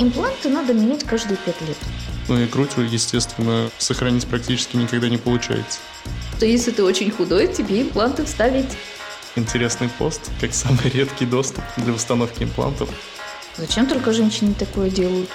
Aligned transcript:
Импланты 0.00 0.48
надо 0.48 0.74
менять 0.74 1.02
каждые 1.02 1.36
пять 1.38 1.60
лет. 1.62 1.76
Ну 2.28 2.38
и 2.38 2.46
грудь, 2.46 2.70
естественно, 2.76 3.68
сохранить 3.78 4.28
практически 4.28 4.76
никогда 4.76 5.08
не 5.08 5.16
получается. 5.16 5.80
То 6.38 6.46
если 6.46 6.70
ты 6.70 6.84
очень 6.84 7.10
худой, 7.10 7.52
тебе 7.52 7.82
импланты 7.82 8.24
вставить. 8.24 8.70
Интересный 9.34 9.88
пост, 9.88 10.30
как 10.40 10.54
самый 10.54 10.88
редкий 10.90 11.26
доступ 11.26 11.64
для 11.78 11.92
установки 11.92 12.44
имплантов. 12.44 12.88
Зачем 13.56 13.86
только 13.86 14.12
женщины 14.12 14.54
такое 14.54 14.88
делают? 14.88 15.30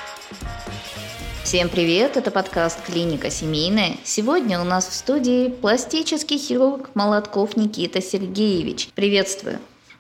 Всем 1.44 1.68
привет, 1.68 2.16
это 2.16 2.32
подкаст 2.32 2.80
«Клиника 2.86 3.30
семейная». 3.30 3.98
Сегодня 4.06 4.62
у 4.62 4.64
нас 4.64 4.88
в 4.88 4.94
студии 4.94 5.50
пластический 5.50 6.38
хирург 6.38 6.90
Молотков 6.94 7.58
Никита 7.58 8.02
Сергеевич. 8.02 8.88
Приветствую. 8.96 9.60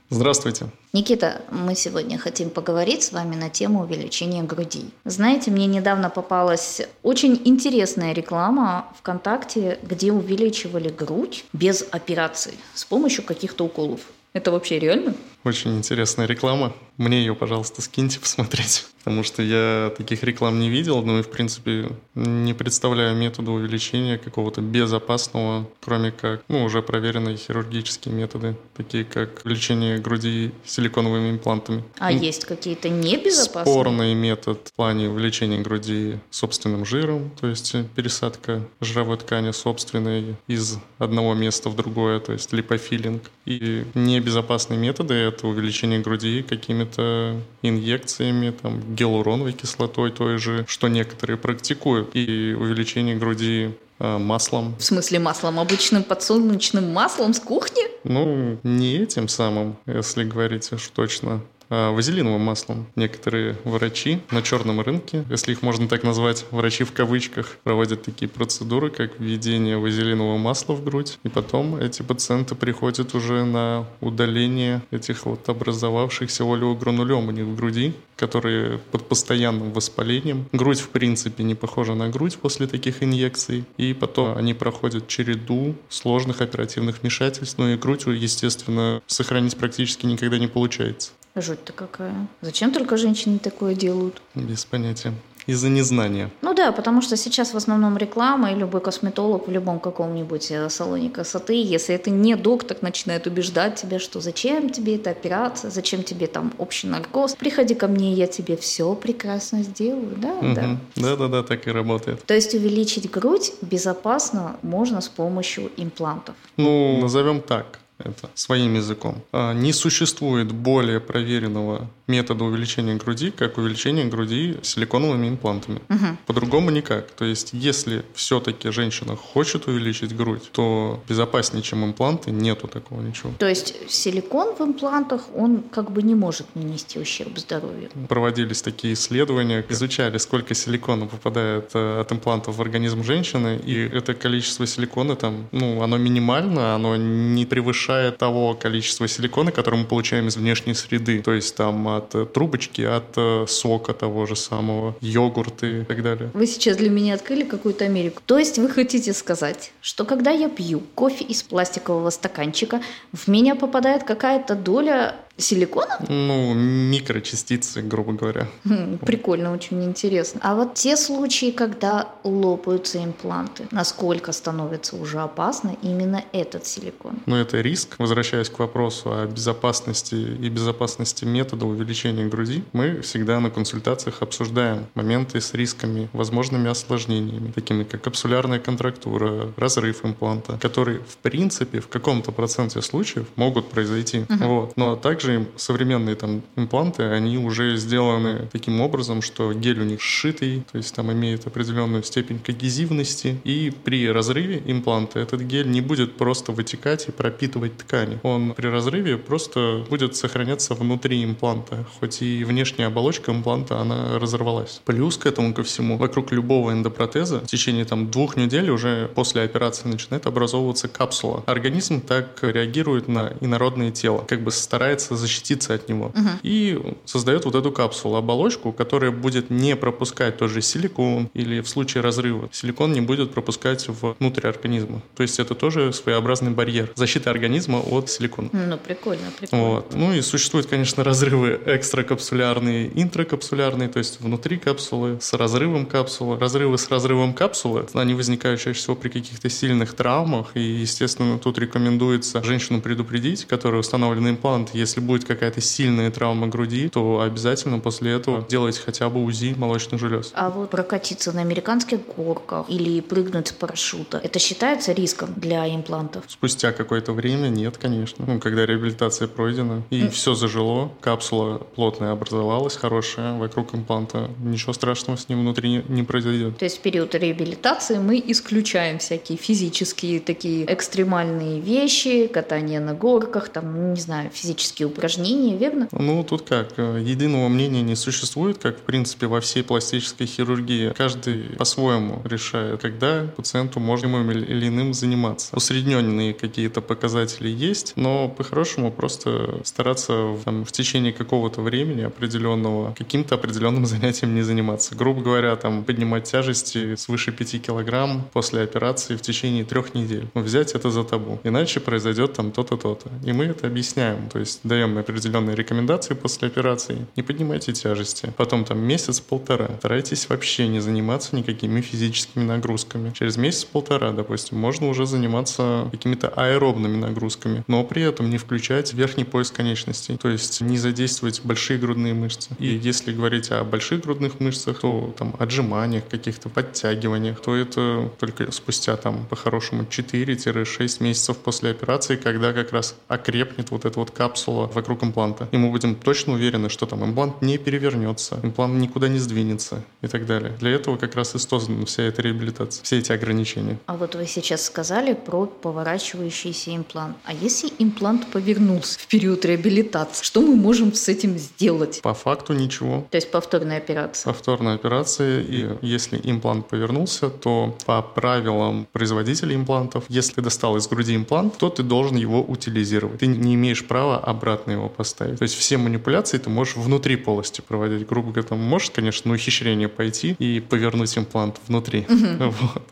Здравствуйте. 0.09 0.67
Никита, 0.93 1.41
мы 1.49 1.73
сегодня 1.75 2.17
хотим 2.19 2.49
поговорить 2.49 3.03
с 3.03 3.11
вами 3.11 3.35
на 3.35 3.49
тему 3.49 3.81
увеличения 3.81 4.43
грудей. 4.43 4.93
Знаете, 5.05 5.49
мне 5.49 5.65
недавно 5.65 6.09
попалась 6.09 6.81
очень 7.01 7.41
интересная 7.45 8.13
реклама 8.13 8.87
ВКонтакте, 8.99 9.79
где 9.81 10.11
увеличивали 10.11 10.89
грудь 10.89 11.45
без 11.51 11.85
операции 11.89 12.53
с 12.75 12.85
помощью 12.85 13.23
каких-то 13.23 13.65
уколов. 13.65 14.01
Это 14.33 14.51
вообще 14.51 14.79
реально? 14.79 15.15
Очень 15.43 15.77
интересная 15.77 16.25
реклама. 16.25 16.73
Мне 16.97 17.19
ее, 17.19 17.35
пожалуйста, 17.35 17.81
скиньте 17.81 18.19
посмотреть. 18.19 18.85
Потому 19.03 19.23
что 19.23 19.43
я 19.43 19.91
таких 19.97 20.23
реклам 20.23 20.59
не 20.61 20.69
видел, 20.69 21.01
ну 21.01 21.19
и, 21.19 21.23
в 21.23 21.29
принципе, 21.29 21.89
не 22.15 22.53
представляю 22.53 23.17
метода 23.17 23.51
увеличения 23.51 24.17
какого-то 24.17 24.61
безопасного, 24.61 25.69
кроме 25.81 26.11
как, 26.11 26.41
ну, 26.47 26.63
уже 26.63 26.81
проверенные 26.81 27.35
хирургические 27.35 28.13
методы, 28.15 28.55
такие 28.77 29.03
как 29.03 29.41
увеличение 29.43 29.97
груди 29.97 30.53
силиконовыми 30.63 31.31
имплантами. 31.31 31.83
А 31.99 32.11
ну, 32.11 32.17
есть 32.17 32.45
какие-то 32.45 32.87
небезопасные? 32.87 33.73
Спорный 33.73 34.13
метод 34.13 34.69
в 34.71 34.73
плане 34.73 35.09
увеличения 35.09 35.59
груди 35.59 36.19
собственным 36.29 36.85
жиром, 36.85 37.29
то 37.41 37.47
есть 37.47 37.75
пересадка 37.95 38.61
жировой 38.79 39.17
ткани 39.17 39.51
собственной 39.51 40.37
из 40.47 40.77
одного 40.97 41.33
места 41.33 41.69
в 41.69 41.75
другое, 41.75 42.21
то 42.21 42.31
есть 42.31 42.53
липофилинг. 42.53 43.23
И 43.45 43.83
небезопасные 43.93 44.79
методы 44.79 45.32
это 45.33 45.47
увеличение 45.47 45.99
груди 45.99 46.43
какими-то 46.43 47.39
инъекциями, 47.61 48.51
там, 48.51 48.95
гиалуроновой 48.95 49.53
кислотой 49.53 50.11
той 50.11 50.37
же, 50.37 50.65
что 50.67 50.87
некоторые 50.87 51.37
практикуют, 51.37 52.15
и 52.15 52.55
увеличение 52.57 53.15
груди 53.15 53.71
э, 53.99 54.17
маслом. 54.17 54.75
В 54.77 54.83
смысле 54.83 55.19
маслом? 55.19 55.59
Обычным 55.59 56.03
подсолнечным 56.03 56.93
маслом 56.93 57.33
с 57.33 57.39
кухни? 57.39 57.83
Ну, 58.03 58.59
не 58.63 58.97
этим 58.97 59.27
самым, 59.27 59.77
если 59.85 60.23
говорить 60.23 60.71
уж 60.71 60.87
точно. 60.89 61.41
А, 61.69 61.91
вазелиновым 61.91 62.41
маслом. 62.41 62.87
Некоторые 62.95 63.57
врачи 63.63 64.19
на 64.31 64.41
черном 64.41 64.81
рынке, 64.81 65.25
если 65.29 65.53
их 65.53 65.61
можно 65.61 65.87
так 65.87 66.03
назвать, 66.03 66.45
врачи 66.51 66.83
в 66.83 66.91
кавычках, 66.91 67.57
проводят 67.63 68.03
такие 68.03 68.29
процедуры, 68.29 68.89
как 68.89 69.19
введение 69.19 69.77
вазелинового 69.77 70.37
масла 70.37 70.73
в 70.73 70.83
грудь, 70.83 71.17
и 71.23 71.29
потом 71.29 71.75
эти 71.75 72.01
пациенты 72.01 72.55
приходят 72.55 73.15
уже 73.15 73.43
на 73.43 73.87
удаление 74.01 74.81
этих 74.91 75.25
вот 75.25 75.47
образовавшихся 75.49 76.43
олеогранулем 76.43 77.27
у 77.27 77.31
них 77.31 77.45
в 77.45 77.55
груди, 77.55 77.93
которые 78.15 78.77
под 78.77 79.07
постоянным 79.07 79.73
воспалением. 79.73 80.47
Грудь, 80.51 80.79
в 80.79 80.89
принципе, 80.89 81.43
не 81.43 81.55
похожа 81.55 81.95
на 81.95 82.09
грудь 82.09 82.37
после 82.37 82.67
таких 82.67 83.03
инъекций, 83.03 83.65
и 83.77 83.93
потом 83.93 84.37
они 84.37 84.53
проходят 84.53 85.07
череду 85.07 85.75
сложных 85.89 86.41
оперативных 86.41 87.01
вмешательств, 87.01 87.57
ну 87.57 87.69
и 87.69 87.77
грудь, 87.77 88.03
естественно, 88.05 89.01
сохранить 89.07 89.57
практически 89.57 90.05
никогда 90.05 90.37
не 90.37 90.47
получается. 90.47 91.11
Жуть-то 91.35 91.73
какая. 91.73 92.27
Зачем 92.41 92.71
только 92.71 92.95
женщины 92.95 93.39
такое 93.39 93.73
делают? 93.73 94.21
Без 94.35 94.65
понятия. 94.65 95.13
Из-за 95.45 95.67
незнания. 95.67 96.29
Ну 96.41 96.53
да, 96.53 96.71
потому 96.71 97.01
что 97.01 97.17
сейчас 97.17 97.53
в 97.53 97.57
основном 97.57 97.97
реклама, 97.97 98.53
и 98.53 98.55
любой 98.55 98.79
косметолог 98.79 99.47
в 99.47 99.51
любом 99.51 99.79
каком-нибудь 99.79 100.51
э, 100.51 100.69
салоне 100.69 101.09
красоты, 101.09 101.61
если 101.61 101.95
это 101.95 102.09
не 102.09 102.35
доктор, 102.35 102.77
начинает 102.79 103.27
убеждать 103.27 103.75
тебя, 103.75 103.99
что 103.99 104.21
зачем 104.21 104.69
тебе 104.69 104.95
эта 104.95 105.09
операция, 105.09 105.69
зачем 105.69 106.03
тебе 106.03 106.27
там 106.27 106.53
общий 106.59 106.87
наркоз, 106.87 107.35
приходи 107.35 107.75
ко 107.75 107.87
мне, 107.87 108.13
я 108.13 108.27
тебе 108.27 108.55
все 108.55 108.95
прекрасно 108.95 109.63
сделаю, 109.63 110.15
да? 110.15 110.33
Угу. 110.33 110.53
Да. 110.53 110.77
Да-да-да, 110.95 111.43
так 111.43 111.67
и 111.67 111.71
работает. 111.71 112.23
То 112.23 112.33
есть 112.33 112.53
увеличить 112.53 113.11
грудь 113.11 113.51
безопасно 113.61 114.55
можно 114.61 115.01
с 115.01 115.09
помощью 115.09 115.71
имплантов. 115.75 116.35
Ну, 116.55 116.99
назовем 117.01 117.41
так 117.41 117.79
это 118.03 118.29
своим 118.35 118.75
языком. 118.75 119.23
А, 119.31 119.53
не 119.53 119.73
существует 119.73 120.51
более 120.51 120.99
проверенного 120.99 121.89
метода 122.07 122.43
увеличения 122.43 122.95
груди, 122.95 123.31
как 123.31 123.57
увеличение 123.57 124.05
груди 124.05 124.57
силиконовыми 124.61 125.29
имплантами. 125.29 125.81
Угу. 125.89 126.17
По-другому 126.27 126.69
никак. 126.69 127.11
То 127.11 127.25
есть, 127.25 127.49
если 127.53 128.03
все-таки 128.13 128.69
женщина 128.71 129.15
хочет 129.15 129.67
увеличить 129.67 130.15
грудь, 130.15 130.51
то 130.51 131.01
безопаснее, 131.07 131.63
чем 131.63 131.85
импланты, 131.85 132.31
нету 132.31 132.67
такого 132.67 133.01
ничего. 133.01 133.31
То 133.39 133.47
есть, 133.47 133.75
силикон 133.89 134.55
в 134.55 134.61
имплантах, 134.61 135.21
он 135.35 135.63
как 135.71 135.91
бы 135.91 136.03
не 136.03 136.15
может 136.15 136.47
нанести 136.55 136.99
ущерб 136.99 137.37
здоровью? 137.37 137.89
Проводились 138.09 138.61
такие 138.61 138.93
исследования, 138.93 139.65
изучали, 139.69 140.17
сколько 140.17 140.53
силикона 140.53 141.05
попадает 141.05 141.71
э, 141.73 142.01
от 142.01 142.11
имплантов 142.11 142.57
в 142.57 142.61
организм 142.61 143.03
женщины, 143.03 143.59
и 143.65 143.75
это 143.75 144.13
количество 144.13 144.67
силикона 144.67 145.15
там, 145.15 145.47
ну, 145.51 145.81
оно 145.81 145.97
минимально, 145.97 146.75
оно 146.75 146.95
не 146.95 147.45
превышает 147.45 147.92
того 148.11 148.53
количества 148.53 149.07
силикона, 149.07 149.51
которое 149.51 149.77
мы 149.77 149.85
получаем 149.85 150.27
из 150.27 150.37
внешней 150.37 150.73
среды. 150.73 151.21
То 151.21 151.33
есть, 151.33 151.55
там 151.55 151.87
от 151.87 152.15
э, 152.15 152.25
трубочки, 152.25 152.81
от 152.81 153.17
э, 153.17 153.45
сока 153.47 153.93
того 153.93 154.25
же 154.25 154.35
самого, 154.35 154.95
йогурты 155.01 155.81
и 155.81 155.83
так 155.83 156.03
далее. 156.03 156.31
Вы 156.33 156.47
сейчас 156.47 156.77
для 156.77 156.89
меня 156.89 157.15
открыли 157.15 157.43
какую-то 157.43 157.85
Америку. 157.85 158.21
То 158.25 158.37
есть 158.37 158.57
вы 158.57 158.69
хотите 158.69 159.13
сказать, 159.13 159.71
что 159.81 160.05
когда 160.05 160.31
я 160.31 160.49
пью 160.49 160.81
кофе 160.95 161.25
из 161.25 161.43
пластикового 161.43 162.09
стаканчика, 162.09 162.81
в 163.11 163.27
меня 163.27 163.55
попадает 163.55 164.03
какая-то 164.03 164.55
доля 164.55 165.15
Силикона? 165.37 165.97
Ну, 166.09 166.53
микрочастицы, 166.53 167.81
грубо 167.81 168.13
говоря. 168.13 168.47
Хм, 168.65 168.99
прикольно, 168.99 169.51
очень 169.51 169.83
интересно. 169.83 170.39
А 170.43 170.55
вот 170.55 170.75
те 170.75 170.95
случаи, 170.95 171.49
когда 171.49 172.09
лопаются 172.23 173.03
импланты, 173.03 173.67
насколько 173.71 174.31
становится 174.31 174.95
уже 174.95 175.19
опасно 175.19 175.75
именно 175.81 176.23
этот 176.33 176.67
силикон? 176.67 177.17
Ну, 177.25 177.35
это 177.35 177.61
риск. 177.61 177.95
Возвращаясь 177.97 178.49
к 178.49 178.59
вопросу 178.59 179.11
о 179.11 179.25
безопасности 179.25 180.13
и 180.13 180.49
безопасности 180.49 181.25
метода 181.25 181.65
увеличения 181.65 182.27
груди, 182.27 182.63
мы 182.71 183.01
всегда 183.01 183.39
на 183.39 183.49
консультациях 183.49 184.21
обсуждаем 184.21 184.85
моменты 184.93 185.41
с 185.41 185.55
рисками, 185.55 186.09
возможными 186.13 186.69
осложнениями, 186.69 187.51
такими 187.51 187.83
как 187.83 188.01
капсулярная 188.01 188.59
контрактура, 188.59 189.51
разрыв 189.57 190.05
импланта, 190.05 190.59
которые, 190.61 190.99
в 190.99 191.17
принципе, 191.17 191.79
в 191.79 191.87
каком-то 191.87 192.31
проценте 192.31 192.83
случаев 192.83 193.25
могут 193.35 193.69
произойти. 193.69 194.25
Угу. 194.29 194.45
Вот. 194.45 194.77
Но 194.77 194.95
также 194.95 195.22
также 195.23 195.47
современные 195.55 196.15
там 196.15 196.41
импланты, 196.55 197.03
они 197.03 197.37
уже 197.37 197.77
сделаны 197.77 198.49
таким 198.51 198.81
образом, 198.81 199.21
что 199.21 199.53
гель 199.53 199.79
у 199.79 199.83
них 199.83 200.01
сшитый, 200.01 200.63
то 200.71 200.77
есть 200.77 200.93
там 200.93 201.11
имеет 201.11 201.47
определенную 201.47 202.03
степень 202.03 202.39
когезивности, 202.39 203.39
и 203.43 203.71
при 203.83 204.09
разрыве 204.09 204.61
импланта 204.65 205.19
этот 205.19 205.41
гель 205.41 205.69
не 205.69 205.81
будет 205.81 206.17
просто 206.17 206.51
вытекать 206.51 207.07
и 207.07 207.11
пропитывать 207.11 207.77
ткани. 207.77 208.19
Он 208.23 208.53
при 208.53 208.67
разрыве 208.67 209.17
просто 209.17 209.85
будет 209.89 210.15
сохраняться 210.15 210.73
внутри 210.73 211.23
импланта, 211.23 211.85
хоть 211.99 212.21
и 212.21 212.43
внешняя 212.43 212.87
оболочка 212.87 213.31
импланта, 213.31 213.79
она 213.79 214.19
разорвалась. 214.19 214.81
Плюс 214.85 215.17
к 215.17 215.25
этому 215.25 215.53
ко 215.53 215.63
всему, 215.63 215.97
вокруг 215.97 216.31
любого 216.31 216.71
эндопротеза 216.71 217.39
в 217.39 217.47
течение 217.47 217.85
там 217.85 218.11
двух 218.11 218.35
недель 218.35 218.69
уже 218.69 219.09
после 219.15 219.43
операции 219.43 219.87
начинает 219.87 220.27
образовываться 220.27 220.87
капсула. 220.87 221.43
Организм 221.45 222.01
так 222.01 222.39
реагирует 222.41 223.07
на 223.07 223.33
инородное 223.39 223.91
тело, 223.91 224.25
как 224.27 224.43
бы 224.43 224.51
старается 224.51 225.12
пытается 225.13 225.15
защититься 225.15 225.73
от 225.73 225.89
него. 225.89 226.05
Угу. 226.05 226.29
И 226.43 226.79
создает 227.05 227.45
вот 227.45 227.55
эту 227.55 227.71
капсулу, 227.71 228.15
оболочку, 228.15 228.71
которая 228.71 229.11
будет 229.11 229.49
не 229.49 229.75
пропускать 229.75 230.37
тот 230.37 230.49
же 230.49 230.61
силикон 230.61 231.29
или 231.33 231.61
в 231.61 231.67
случае 231.67 232.03
разрыва 232.03 232.49
силикон 232.51 232.93
не 232.93 233.01
будет 233.01 233.31
пропускать 233.31 233.87
внутрь 233.87 234.47
организма. 234.47 235.01
То 235.15 235.23
есть 235.23 235.39
это 235.39 235.55
тоже 235.55 235.93
своеобразный 235.93 236.51
барьер 236.51 236.91
защиты 236.95 237.29
организма 237.29 237.79
от 237.79 238.09
силикона. 238.09 238.49
Ну, 238.51 238.77
прикольно, 238.77 239.31
прикольно. 239.39 239.65
Вот. 239.65 239.93
Ну 239.95 240.13
и 240.13 240.21
существуют, 240.21 240.67
конечно, 240.67 241.03
разрывы 241.03 241.59
экстракапсулярные, 241.65 242.91
интракапсулярные, 243.01 243.89
то 243.89 243.99
есть 243.99 244.19
внутри 244.21 244.57
капсулы 244.57 245.17
с 245.21 245.33
разрывом 245.33 245.85
капсулы. 245.85 246.39
Разрывы 246.39 246.77
с 246.77 246.89
разрывом 246.89 247.33
капсулы, 247.33 247.85
они 247.93 248.13
возникают 248.13 248.59
чаще 248.61 248.79
всего 248.79 248.95
при 248.95 249.09
каких-то 249.09 249.49
сильных 249.49 249.93
травмах, 249.93 250.51
и, 250.55 250.61
естественно, 250.61 251.39
тут 251.39 251.57
рекомендуется 251.57 252.43
женщину 252.43 252.81
предупредить, 252.81 253.45
которая 253.45 253.79
установлена 253.79 254.29
имплант, 254.29 254.71
если 254.73 254.99
будет 255.03 255.25
какая-то 255.25 255.61
сильная 255.61 256.11
травма 256.11 256.47
груди, 256.47 256.89
то 256.89 257.21
обязательно 257.21 257.79
после 257.79 258.13
этого 258.13 258.45
делать 258.49 258.77
хотя 258.77 259.09
бы 259.09 259.23
УЗИ 259.23 259.55
молочных 259.57 259.99
желез. 259.99 260.31
А 260.33 260.49
вот 260.49 260.69
прокатиться 260.69 261.31
на 261.31 261.41
американских 261.41 261.99
горках 262.15 262.65
или 262.69 263.01
прыгнуть 263.01 263.49
с 263.49 263.51
парашюта, 263.51 264.17
это 264.17 264.39
считается 264.39 264.93
риском 264.93 265.33
для 265.35 265.67
имплантов? 265.73 266.23
Спустя 266.27 266.71
какое-то 266.71 267.13
время 267.13 267.49
нет, 267.49 267.77
конечно. 267.77 268.25
Ну, 268.27 268.39
когда 268.39 268.65
реабилитация 268.65 269.27
пройдена 269.27 269.83
и 269.89 270.03
mm. 270.03 270.09
все 270.09 270.35
зажило, 270.35 270.91
капсула 271.01 271.57
плотная 271.75 272.11
образовалась, 272.11 272.75
хорошая, 272.75 273.37
вокруг 273.37 273.75
импланта, 273.75 274.29
ничего 274.39 274.73
страшного 274.73 275.17
с 275.17 275.29
ним 275.29 275.41
внутри 275.41 275.69
не, 275.69 275.83
не 275.87 276.03
произойдет. 276.03 276.57
То 276.57 276.65
есть 276.65 276.79
в 276.79 276.81
период 276.81 277.15
реабилитации 277.15 277.97
мы 277.97 278.23
исключаем 278.25 278.99
всякие 278.99 279.37
физические 279.37 280.19
такие 280.19 280.71
экстремальные 280.71 281.59
вещи, 281.59 282.27
катание 282.27 282.79
на 282.79 282.93
горках, 282.93 283.49
там, 283.49 283.93
не 283.93 283.99
знаю, 283.99 284.29
физические 284.31 284.87
упражнения, 284.93 285.57
верно? 285.57 285.87
Ну, 285.91 286.23
тут 286.23 286.43
как, 286.43 286.77
единого 286.77 287.47
мнения 287.49 287.81
не 287.81 287.95
существует, 287.95 288.57
как, 288.57 288.77
в 288.77 288.81
принципе, 288.81 289.27
во 289.27 289.41
всей 289.41 289.63
пластической 289.63 290.27
хирургии. 290.27 290.93
Каждый 290.97 291.55
по-своему 291.57 292.21
решает, 292.25 292.81
когда 292.81 293.27
пациенту 293.35 293.79
можно 293.79 294.03
или 294.31 294.67
иным 294.67 294.93
заниматься. 294.93 295.55
Усредненные 295.55 296.33
какие-то 296.33 296.81
показатели 296.81 297.49
есть, 297.49 297.93
но 297.95 298.29
по-хорошему 298.29 298.91
просто 298.91 299.61
стараться 299.63 300.37
там, 300.43 300.65
в 300.65 300.71
течение 300.71 301.13
какого-то 301.13 301.61
времени 301.61 302.01
определенного 302.01 302.93
каким-то 302.93 303.35
определенным 303.35 303.85
занятием 303.93 304.35
не 304.35 304.41
заниматься. 304.41 304.95
Грубо 304.95 305.21
говоря, 305.21 305.55
там 305.55 305.83
поднимать 305.83 306.25
тяжести 306.25 306.95
свыше 306.95 307.31
5 307.31 307.61
килограмм 307.61 308.27
после 308.33 308.61
операции 308.61 309.15
в 309.15 309.21
течение 309.21 309.63
трех 309.63 309.93
недель. 309.93 310.27
Взять 310.33 310.73
это 310.73 310.91
за 310.91 311.03
табу. 311.03 311.39
Иначе 311.43 311.79
произойдет 311.79 312.33
там 312.33 312.51
то-то, 312.51 312.77
то-то. 312.77 313.09
И 313.25 313.31
мы 313.31 313.45
это 313.45 313.67
объясняем. 313.67 314.29
То 314.29 314.39
есть 314.39 314.59
даем 314.63 314.82
определенные 314.83 315.55
рекомендации 315.55 316.13
после 316.13 316.47
операции. 316.47 317.05
Не 317.15 317.23
поднимайте 317.23 317.73
тяжести. 317.73 318.33
Потом 318.37 318.65
там 318.65 318.79
месяц-полтора. 318.79 319.69
Старайтесь 319.79 320.29
вообще 320.29 320.67
не 320.67 320.79
заниматься 320.79 321.35
никакими 321.35 321.81
физическими 321.81 322.43
нагрузками. 322.43 323.11
Через 323.17 323.37
месяц-полтора, 323.37 324.11
допустим, 324.11 324.57
можно 324.57 324.87
уже 324.87 325.05
заниматься 325.05 325.87
какими-то 325.91 326.29
аэробными 326.29 326.97
нагрузками, 326.97 327.63
но 327.67 327.83
при 327.83 328.03
этом 328.03 328.29
не 328.29 328.37
включать 328.37 328.93
верхний 328.93 329.23
пояс 329.23 329.51
конечностей. 329.51 330.17
То 330.17 330.29
есть 330.29 330.61
не 330.61 330.77
задействовать 330.77 331.41
большие 331.43 331.79
грудные 331.79 332.13
мышцы. 332.13 332.49
И 332.59 332.67
если 332.67 333.13
говорить 333.13 333.51
о 333.51 333.63
больших 333.63 334.01
грудных 334.01 334.39
мышцах, 334.39 334.79
то 334.79 335.13
там 335.17 335.35
отжиманиях, 335.39 336.07
каких-то 336.07 336.49
подтягиваниях, 336.49 337.41
то 337.41 337.55
это 337.55 338.11
только 338.19 338.51
спустя 338.51 338.95
там 338.97 339.25
по-хорошему 339.25 339.83
4-6 339.83 341.03
месяцев 341.03 341.37
после 341.37 341.71
операции, 341.71 342.15
когда 342.15 342.53
как 342.53 342.71
раз 342.71 342.95
окрепнет 343.07 343.71
вот 343.71 343.85
эта 343.85 343.99
вот 343.99 344.11
капсула 344.11 344.67
вокруг 344.73 345.03
импланта. 345.03 345.47
И 345.51 345.57
мы 345.57 345.71
будем 345.71 345.95
точно 345.95 346.33
уверены, 346.33 346.69
что 346.69 346.85
там 346.85 347.03
имплант 347.03 347.41
не 347.41 347.57
перевернется, 347.57 348.39
имплант 348.43 348.75
никуда 348.75 349.07
не 349.07 349.19
сдвинется 349.19 349.83
и 350.01 350.07
так 350.07 350.25
далее. 350.25 350.53
Для 350.59 350.71
этого 350.71 350.97
как 350.97 351.15
раз 351.15 351.35
и 351.35 351.39
создана 351.39 351.85
вся 351.85 352.03
эта 352.03 352.21
реабилитация, 352.21 352.83
все 352.83 352.99
эти 352.99 353.11
ограничения. 353.11 353.77
А 353.85 353.95
вот 353.95 354.15
вы 354.15 354.25
сейчас 354.27 354.65
сказали 354.65 355.13
про 355.13 355.45
поворачивающийся 355.45 356.75
имплант. 356.75 357.17
А 357.25 357.33
если 357.33 357.69
имплант 357.79 358.31
повернулся 358.31 358.99
в 358.99 359.07
период 359.07 359.45
реабилитации, 359.45 360.23
что 360.23 360.41
мы 360.41 360.55
можем 360.55 360.93
с 360.93 361.07
этим 361.09 361.37
сделать? 361.37 362.01
По 362.01 362.13
факту 362.13 362.53
ничего. 362.53 363.05
То 363.11 363.17
есть 363.17 363.31
повторная 363.31 363.77
операция? 363.77 364.31
Повторная 364.31 364.75
операция, 364.75 365.41
и 365.41 365.69
если 365.81 366.19
имплант 366.23 366.67
повернулся, 366.67 367.29
то 367.29 367.75
по 367.85 368.01
правилам 368.01 368.87
производителя 368.91 369.55
имплантов, 369.55 370.05
если 370.09 370.35
ты 370.35 370.41
достал 370.41 370.77
из 370.77 370.87
груди 370.87 371.15
имплант, 371.15 371.57
то 371.57 371.69
ты 371.69 371.83
должен 371.83 372.15
его 372.15 372.41
утилизировать. 372.41 373.19
Ты 373.19 373.27
не 373.27 373.55
имеешь 373.55 373.85
права 373.85 374.17
обратно 374.17 374.62
его 374.71 374.89
поставить. 374.89 375.39
То 375.39 375.43
есть 375.43 375.55
все 375.55 375.77
манипуляции 375.77 376.37
ты 376.37 376.49
можешь 376.49 376.75
внутри 376.75 377.15
полости 377.15 377.61
проводить. 377.61 378.07
Грубо 378.07 378.31
говоря, 378.31 378.47
там 378.47 378.59
можешь, 378.59 378.89
конечно, 378.91 379.29
на 379.29 379.35
ухищрение 379.35 379.87
пойти 379.87 380.35
и 380.39 380.59
повернуть 380.59 381.17
имплант 381.17 381.59
внутри. 381.67 382.05
Вот. 382.43 382.83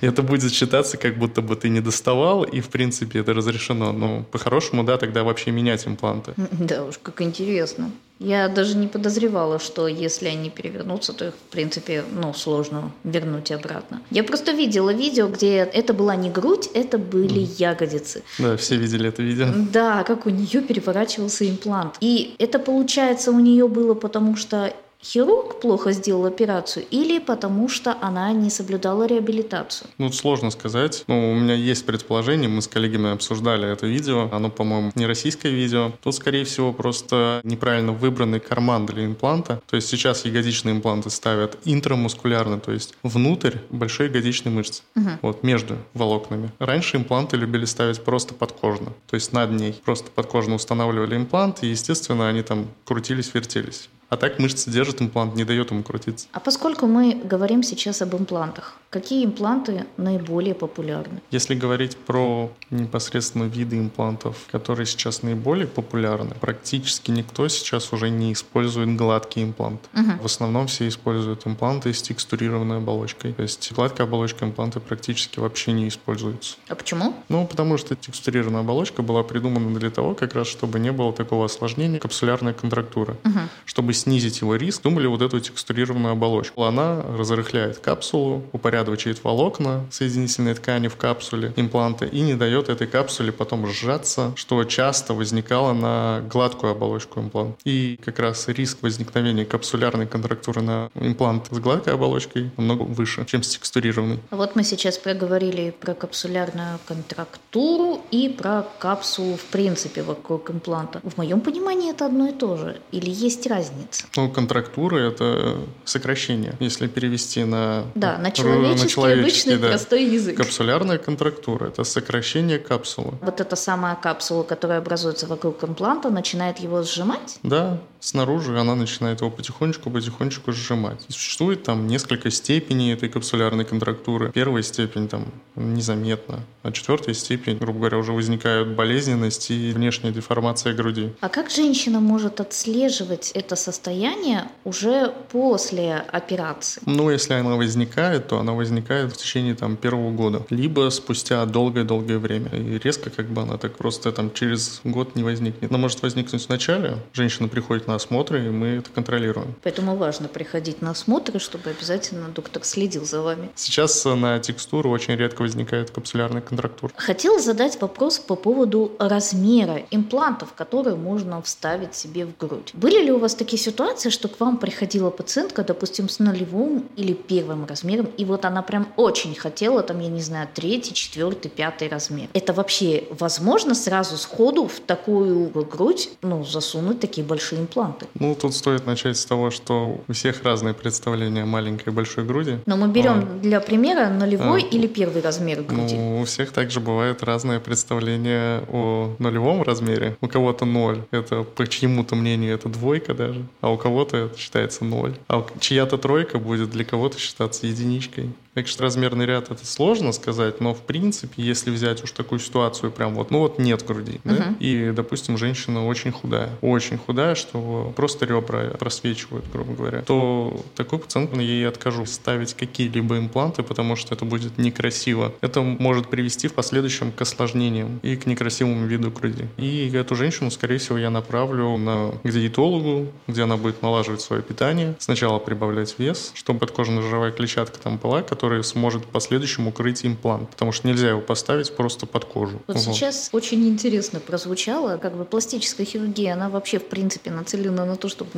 И 0.00 0.06
это 0.06 0.22
будет 0.22 0.52
считаться, 0.52 0.96
как 0.96 1.18
будто 1.18 1.42
бы 1.42 1.56
ты 1.56 1.68
не 1.68 1.80
доставал, 1.80 2.44
и 2.44 2.60
в 2.60 2.68
принципе 2.68 3.20
это 3.20 3.34
разрешено. 3.34 3.92
Но 3.92 4.22
по-хорошему, 4.22 4.84
да, 4.84 4.96
тогда 4.96 5.24
вообще 5.24 5.50
менять 5.50 5.86
импланты. 5.86 6.34
Да 6.52 6.84
уж, 6.84 6.98
как 6.98 7.22
интересно. 7.22 7.90
Я 8.20 8.48
даже 8.48 8.76
не 8.76 8.86
подозревала, 8.86 9.58
что 9.58 9.88
если 9.88 10.28
они 10.28 10.50
перевернутся, 10.50 11.14
то 11.14 11.28
их, 11.28 11.34
в 11.34 11.52
принципе, 11.52 12.04
ну, 12.12 12.34
сложно 12.34 12.92
вернуть 13.02 13.50
обратно. 13.50 14.02
Я 14.10 14.22
просто 14.24 14.52
видела 14.52 14.92
видео, 14.92 15.26
где 15.28 15.56
это 15.56 15.94
была 15.94 16.16
не 16.16 16.28
грудь, 16.30 16.68
это 16.74 16.98
были 16.98 17.40
mm. 17.40 17.54
ягодицы. 17.58 18.22
Да, 18.38 18.58
все 18.58 18.76
видели 18.76 19.08
это 19.08 19.22
видео. 19.22 19.46
Да, 19.72 20.04
как 20.04 20.26
у 20.26 20.30
нее 20.30 20.60
переворачивался 20.60 21.48
имплант. 21.48 21.96
И 22.02 22.34
это, 22.38 22.58
получается, 22.58 23.30
у 23.30 23.40
нее 23.40 23.66
было 23.68 23.94
потому, 23.94 24.36
что 24.36 24.74
хирург 25.02 25.60
плохо 25.60 25.92
сделал 25.92 26.26
операцию 26.26 26.84
или 26.90 27.18
потому 27.18 27.68
что 27.68 27.96
она 28.00 28.32
не 28.32 28.50
соблюдала 28.50 29.06
реабилитацию? 29.06 29.88
Ну, 29.98 30.12
сложно 30.12 30.50
сказать. 30.50 31.04
Ну, 31.06 31.32
у 31.32 31.34
меня 31.34 31.54
есть 31.54 31.86
предположение, 31.86 32.48
мы 32.48 32.62
с 32.62 32.68
коллегами 32.68 33.12
обсуждали 33.12 33.70
это 33.70 33.86
видео. 33.86 34.28
Оно, 34.32 34.50
по-моему, 34.50 34.92
не 34.94 35.06
российское 35.06 35.50
видео. 35.50 35.92
Тут, 36.02 36.14
скорее 36.14 36.44
всего, 36.44 36.72
просто 36.72 37.40
неправильно 37.44 37.92
выбранный 37.92 38.40
карман 38.40 38.86
для 38.86 39.04
импланта. 39.04 39.62
То 39.68 39.76
есть 39.76 39.88
сейчас 39.88 40.24
ягодичные 40.24 40.74
импланты 40.74 41.10
ставят 41.10 41.58
интрамускулярно, 41.64 42.60
то 42.60 42.72
есть 42.72 42.94
внутрь 43.02 43.56
большой 43.70 44.06
ягодичной 44.08 44.52
мышцы, 44.52 44.82
угу. 44.94 45.10
вот 45.22 45.42
между 45.42 45.76
волокнами. 45.94 46.50
Раньше 46.58 46.96
импланты 46.96 47.36
любили 47.36 47.64
ставить 47.64 48.02
просто 48.02 48.34
подкожно, 48.34 48.92
то 49.06 49.14
есть 49.14 49.32
над 49.32 49.50
ней. 49.50 49.80
Просто 49.84 50.10
подкожно 50.10 50.54
устанавливали 50.54 51.16
имплант, 51.16 51.62
и, 51.62 51.68
естественно, 51.68 52.28
они 52.28 52.42
там 52.42 52.68
крутились, 52.84 53.32
вертелись. 53.34 53.88
А 54.10 54.16
так 54.16 54.40
мышцы 54.40 54.68
держат 54.70 55.00
имплант, 55.00 55.36
не 55.36 55.44
дает 55.44 55.70
ему 55.70 55.84
крутиться. 55.84 56.26
А 56.32 56.40
поскольку 56.40 56.86
мы 56.86 57.14
говорим 57.14 57.62
сейчас 57.62 58.02
об 58.02 58.14
имплантах, 58.14 58.79
какие 58.90 59.24
импланты 59.24 59.86
наиболее 59.96 60.54
популярны? 60.54 61.22
Если 61.30 61.54
говорить 61.54 61.96
про 61.96 62.50
непосредственно 62.70 63.44
виды 63.44 63.78
имплантов, 63.78 64.36
которые 64.50 64.84
сейчас 64.86 65.22
наиболее 65.22 65.68
популярны, 65.68 66.34
практически 66.40 67.12
никто 67.12 67.46
сейчас 67.48 67.92
уже 67.92 68.10
не 68.10 68.32
использует 68.32 68.96
гладкий 68.96 69.44
имплант. 69.44 69.88
Угу. 69.94 70.22
В 70.22 70.26
основном 70.26 70.66
все 70.66 70.88
используют 70.88 71.46
импланты 71.46 71.94
с 71.94 72.02
текстурированной 72.02 72.78
оболочкой. 72.78 73.32
То 73.32 73.42
есть 73.42 73.72
гладкая 73.72 74.06
оболочка 74.08 74.44
импланта 74.44 74.80
практически 74.80 75.38
вообще 75.38 75.72
не 75.72 75.86
используется. 75.86 76.56
А 76.68 76.74
почему? 76.74 77.14
Ну, 77.28 77.46
потому 77.46 77.78
что 77.78 77.94
текстурированная 77.94 78.60
оболочка 78.62 79.02
была 79.02 79.22
придумана 79.22 79.78
для 79.78 79.90
того, 79.90 80.14
как 80.14 80.34
раз, 80.34 80.48
чтобы 80.48 80.80
не 80.80 80.90
было 80.90 81.12
такого 81.12 81.44
осложнения 81.44 82.00
капсулярной 82.00 82.54
контрактуры. 82.54 83.16
Угу. 83.24 83.38
Чтобы 83.66 83.94
снизить 83.94 84.40
его 84.40 84.56
риск, 84.56 84.82
думали 84.82 85.06
вот 85.06 85.22
эту 85.22 85.38
текстурированную 85.38 86.12
оболочку. 86.12 86.64
Она 86.64 87.02
разрыхляет 87.02 87.78
капсулу, 87.78 88.42
упорядочивает 88.52 88.79
волокна 89.24 89.86
соединительной 89.90 90.54
ткани 90.54 90.88
в 90.88 90.96
капсуле 90.96 91.52
импланта 91.56 92.04
и 92.04 92.20
не 92.20 92.34
дает 92.34 92.68
этой 92.68 92.86
капсуле 92.86 93.32
потом 93.32 93.66
сжаться, 93.66 94.32
что 94.36 94.62
часто 94.64 95.14
возникало 95.14 95.72
на 95.72 96.22
гладкую 96.30 96.72
оболочку 96.72 97.20
импланта. 97.20 97.58
И 97.64 97.98
как 98.04 98.18
раз 98.18 98.48
риск 98.48 98.78
возникновения 98.82 99.44
капсулярной 99.44 100.06
контрактуры 100.06 100.62
на 100.62 100.90
имплант 100.94 101.48
с 101.50 101.58
гладкой 101.58 101.94
оболочкой 101.94 102.50
намного 102.56 102.82
выше, 102.82 103.24
чем 103.26 103.42
с 103.42 103.48
текстурированной. 103.48 104.18
Вот 104.30 104.56
мы 104.56 104.64
сейчас 104.64 104.98
проговорили 104.98 105.74
про 105.78 105.94
капсулярную 105.94 106.78
контрактуру 106.86 108.00
и 108.10 108.28
про 108.28 108.66
капсулу 108.78 109.36
в 109.36 109.44
принципе 109.44 110.02
вокруг 110.02 110.50
импланта. 110.50 111.00
В 111.02 111.16
моем 111.16 111.40
понимании 111.40 111.90
это 111.90 112.06
одно 112.06 112.28
и 112.28 112.32
то 112.32 112.56
же. 112.56 112.80
Или 112.92 113.10
есть 113.10 113.46
разница? 113.46 114.04
Ну, 114.16 114.30
контрактура– 114.30 114.96
это 114.98 115.58
сокращение, 115.84 116.54
если 116.60 116.86
перевести 116.86 117.44
на, 117.44 117.84
да, 117.94 118.18
на 118.18 118.30
человеческий, 118.76 118.84
на 118.84 118.90
человеческий 118.90 119.50
обычный 119.50 119.58
да. 119.58 119.68
простой 119.68 120.04
язык. 120.04 120.36
Капсулярная 120.36 120.98
контрактура– 120.98 121.66
это 121.68 121.84
сокращение 121.84 122.58
капсулы. 122.58 123.14
Вот 123.20 123.40
эта 123.40 123.56
самая 123.56 123.94
капсула, 123.96 124.42
которая 124.42 124.78
образуется 124.78 125.26
вокруг 125.26 125.62
импланта, 125.64 126.10
начинает 126.10 126.58
его 126.58 126.82
сжимать? 126.82 127.38
Да, 127.42 127.80
снаружи 128.00 128.58
она 128.58 128.74
начинает 128.74 129.20
его 129.20 129.30
потихонечку-потихонечку 129.30 130.52
сжимать. 130.52 131.04
И 131.08 131.12
существует 131.12 131.62
там 131.62 131.86
несколько 131.86 132.30
степеней 132.30 132.92
этой 132.92 133.08
капсулярной 133.08 133.64
контрактуры. 133.64 134.32
Первая 134.32 134.62
степень 134.62 135.08
там 135.08 135.26
незаметна, 135.54 136.40
а 136.62 136.72
четвертая 136.72 137.14
степень, 137.14 137.58
грубо 137.58 137.80
говоря, 137.80 137.98
уже 137.98 138.12
возникают 138.12 138.68
болезненность 138.68 139.50
и 139.50 139.72
внешняя 139.72 140.10
деформация 140.10 140.74
груди. 140.74 141.12
А 141.20 141.28
как 141.28 141.50
женщина 141.50 142.00
может 142.00 142.40
отслеживать 142.40 143.30
это 143.34 143.56
состояние 143.56 144.44
уже 144.64 145.12
после 145.30 145.96
операции? 145.96 146.82
Ну, 146.86 147.10
если 147.10 147.34
она 147.34 147.56
возникает, 147.56 148.28
то 148.28 148.38
она 148.38 148.52
возникает 148.52 149.12
в 149.12 149.16
течение 149.16 149.54
там 149.54 149.76
первого 149.76 150.10
года, 150.10 150.46
либо 150.50 150.88
спустя 150.90 151.44
долгое-долгое 151.44 152.18
время. 152.18 152.50
И 152.52 152.78
резко 152.78 153.10
как 153.10 153.26
бы 153.26 153.42
она 153.42 153.58
так 153.58 153.76
просто 153.76 154.12
там 154.12 154.32
через 154.32 154.80
год 154.84 155.16
не 155.16 155.22
возникнет. 155.22 155.70
Она 155.70 155.78
может 155.78 156.02
возникнуть 156.02 156.44
в 156.44 156.48
начале, 156.48 156.98
женщина 157.12 157.48
приходит 157.48 157.86
на 157.90 157.96
осмотры, 157.96 158.46
и 158.46 158.48
мы 158.48 158.66
это 158.78 158.90
контролируем. 158.90 159.54
Поэтому 159.62 159.96
важно 159.96 160.28
приходить 160.28 160.80
на 160.80 160.90
осмотры, 160.90 161.38
чтобы 161.38 161.70
обязательно 161.70 162.28
доктор 162.28 162.64
следил 162.64 163.04
за 163.04 163.20
вами. 163.20 163.50
Сейчас 163.56 164.04
на 164.04 164.38
текстуру 164.38 164.90
очень 164.90 165.16
редко 165.16 165.42
возникает 165.42 165.90
капсулярный 165.90 166.40
контрактур. 166.40 166.92
Хотела 166.96 167.40
задать 167.40 167.80
вопрос 167.80 168.18
по 168.18 168.36
поводу 168.36 168.92
размера 168.98 169.82
имплантов, 169.90 170.54
которые 170.54 170.96
можно 170.96 171.42
вставить 171.42 171.94
себе 171.94 172.26
в 172.26 172.36
грудь. 172.36 172.70
Были 172.74 173.04
ли 173.04 173.10
у 173.10 173.18
вас 173.18 173.34
такие 173.34 173.60
ситуации, 173.60 174.10
что 174.10 174.28
к 174.28 174.38
вам 174.38 174.56
приходила 174.58 175.10
пациентка, 175.10 175.64
допустим, 175.64 176.08
с 176.08 176.20
нулевым 176.20 176.88
или 176.96 177.12
первым 177.12 177.66
размером, 177.66 178.06
и 178.16 178.24
вот 178.24 178.44
она 178.44 178.62
прям 178.62 178.86
очень 178.96 179.34
хотела, 179.34 179.82
там, 179.82 179.98
я 180.00 180.08
не 180.08 180.22
знаю, 180.22 180.48
третий, 180.54 180.94
четвертый, 180.94 181.48
пятый 181.48 181.88
размер. 181.88 182.28
Это 182.34 182.52
вообще 182.52 183.04
возможно 183.10 183.74
сразу 183.74 184.16
сходу 184.16 184.66
в 184.66 184.78
такую 184.78 185.50
грудь, 185.64 186.10
ну, 186.22 186.44
засунуть 186.44 187.00
такие 187.00 187.26
большие 187.26 187.60
импланты? 187.60 187.79
Ну, 188.14 188.34
тут 188.34 188.54
стоит 188.54 188.86
начать 188.86 189.16
с 189.16 189.24
того, 189.24 189.50
что 189.50 190.00
у 190.06 190.12
всех 190.12 190.42
разные 190.42 190.74
представления 190.74 191.42
о 191.42 191.46
маленькой 191.46 191.90
и 191.90 191.92
большой 191.92 192.24
груди. 192.24 192.58
Но 192.66 192.76
мы 192.76 192.88
берем 192.88 193.18
а, 193.18 193.38
для 193.40 193.60
примера 193.60 194.08
нулевой 194.08 194.62
а, 194.62 194.66
или 194.66 194.86
первый 194.86 195.22
размер 195.22 195.62
груди. 195.62 195.96
Ну, 195.96 196.20
у 196.20 196.24
всех 196.24 196.52
также 196.52 196.80
бывает 196.80 197.22
разное 197.22 197.60
представление 197.60 198.62
о 198.70 199.14
нулевом 199.18 199.62
размере. 199.62 200.16
У 200.20 200.28
кого-то 200.28 200.64
ноль, 200.64 201.02
это 201.10 201.42
по 201.42 201.66
чьему-то 201.66 202.16
мнению 202.16 202.54
это 202.54 202.68
двойка 202.68 203.14
даже, 203.14 203.46
а 203.60 203.72
у 203.72 203.76
кого-то 203.76 204.16
это 204.16 204.38
считается 204.38 204.84
ноль. 204.84 205.14
А 205.28 205.46
чья-то 205.60 205.98
тройка 205.98 206.38
будет 206.38 206.70
для 206.70 206.84
кого-то 206.84 207.18
считаться 207.18 207.66
единичкой. 207.66 208.30
Так 208.60 208.68
что 208.68 208.82
размерный 208.82 209.24
ряд 209.24 209.50
это 209.50 209.64
сложно 209.64 210.12
сказать, 210.12 210.60
но 210.60 210.74
в 210.74 210.82
принципе, 210.82 211.42
если 211.42 211.70
взять 211.70 212.04
уж 212.04 212.12
такую 212.12 212.40
ситуацию, 212.40 212.92
прям 212.92 213.14
вот, 213.14 213.30
ну 213.30 213.38
вот 213.38 213.58
нет 213.58 213.82
груди, 213.86 214.20
uh-huh. 214.22 214.36
да? 214.36 214.54
и, 214.60 214.90
допустим, 214.90 215.38
женщина 215.38 215.86
очень 215.86 216.12
худая, 216.12 216.50
очень 216.60 216.98
худая, 216.98 217.34
что 217.36 217.90
просто 217.96 218.26
ребра 218.26 218.64
просвечивают, 218.78 219.46
грубо 219.50 219.72
говоря, 219.72 220.02
то 220.02 220.62
такой 220.76 220.98
пациент 220.98 221.34
я 221.34 221.40
ей 221.40 221.66
откажу 221.66 222.04
ставить 222.04 222.52
какие-либо 222.52 223.16
импланты, 223.16 223.62
потому 223.62 223.96
что 223.96 224.14
это 224.14 224.26
будет 224.26 224.58
некрасиво. 224.58 225.32
Это 225.40 225.62
может 225.62 226.10
привести 226.10 226.46
в 226.46 226.52
последующем 226.52 227.12
к 227.12 227.22
осложнениям 227.22 227.98
и 228.02 228.14
к 228.14 228.26
некрасивому 228.26 228.84
виду 228.84 229.10
груди. 229.10 229.46
И 229.56 229.90
эту 229.94 230.16
женщину, 230.16 230.50
скорее 230.50 230.76
всего, 230.76 230.98
я 230.98 231.08
направлю 231.08 231.78
на, 231.78 232.10
к 232.22 232.28
диетологу, 232.28 233.06
где 233.26 233.44
она 233.44 233.56
будет 233.56 233.80
налаживать 233.80 234.20
свое 234.20 234.42
питание, 234.42 234.96
сначала 234.98 235.38
прибавлять 235.38 235.94
вес, 235.96 236.32
чтобы 236.34 236.58
подкожно-жировая 236.58 237.32
клетчатка 237.32 237.78
там 237.78 237.96
была, 237.96 238.20
который 238.50 238.64
сможет 238.64 239.04
в 239.04 239.06
последующем 239.06 239.68
укрыть 239.68 240.04
имплант, 240.04 240.50
потому 240.50 240.72
что 240.72 240.88
нельзя 240.88 241.10
его 241.10 241.20
поставить 241.20 241.72
просто 241.76 242.06
под 242.06 242.24
кожу. 242.24 242.60
Вот, 242.66 242.76
вот. 242.76 242.82
сейчас 242.82 243.28
очень 243.32 243.68
интересно 243.68 244.18
прозвучало, 244.18 244.96
как 244.96 245.16
бы 245.16 245.24
пластическая 245.24 245.86
хирургия, 245.86 246.34
она 246.34 246.48
вообще 246.48 246.80
в 246.80 246.86
принципе 246.86 247.30
нацелена 247.30 247.84
на 247.84 247.94
то, 247.94 248.08
чтобы 248.08 248.30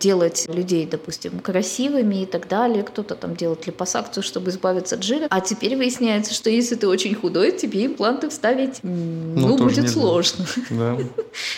делать 0.00 0.46
людей, 0.48 0.86
допустим, 0.86 1.40
красивыми 1.40 2.22
и 2.22 2.26
так 2.26 2.46
далее. 2.46 2.84
Кто-то 2.84 3.16
там 3.16 3.34
делает 3.34 3.66
липосакцию, 3.66 4.22
чтобы 4.22 4.50
избавиться 4.50 4.94
от 4.94 5.02
жира. 5.02 5.26
А 5.30 5.40
теперь 5.40 5.76
выясняется, 5.76 6.32
что 6.32 6.48
если 6.48 6.76
ты 6.76 6.86
очень 6.86 7.16
худой, 7.16 7.50
тебе 7.50 7.86
импланты 7.86 8.28
вставить, 8.28 8.78
ну, 8.84 9.48
ну 9.48 9.58
будет 9.58 9.78
нельзя. 9.78 9.88
сложно. 9.88 10.46
Да. 10.70 10.96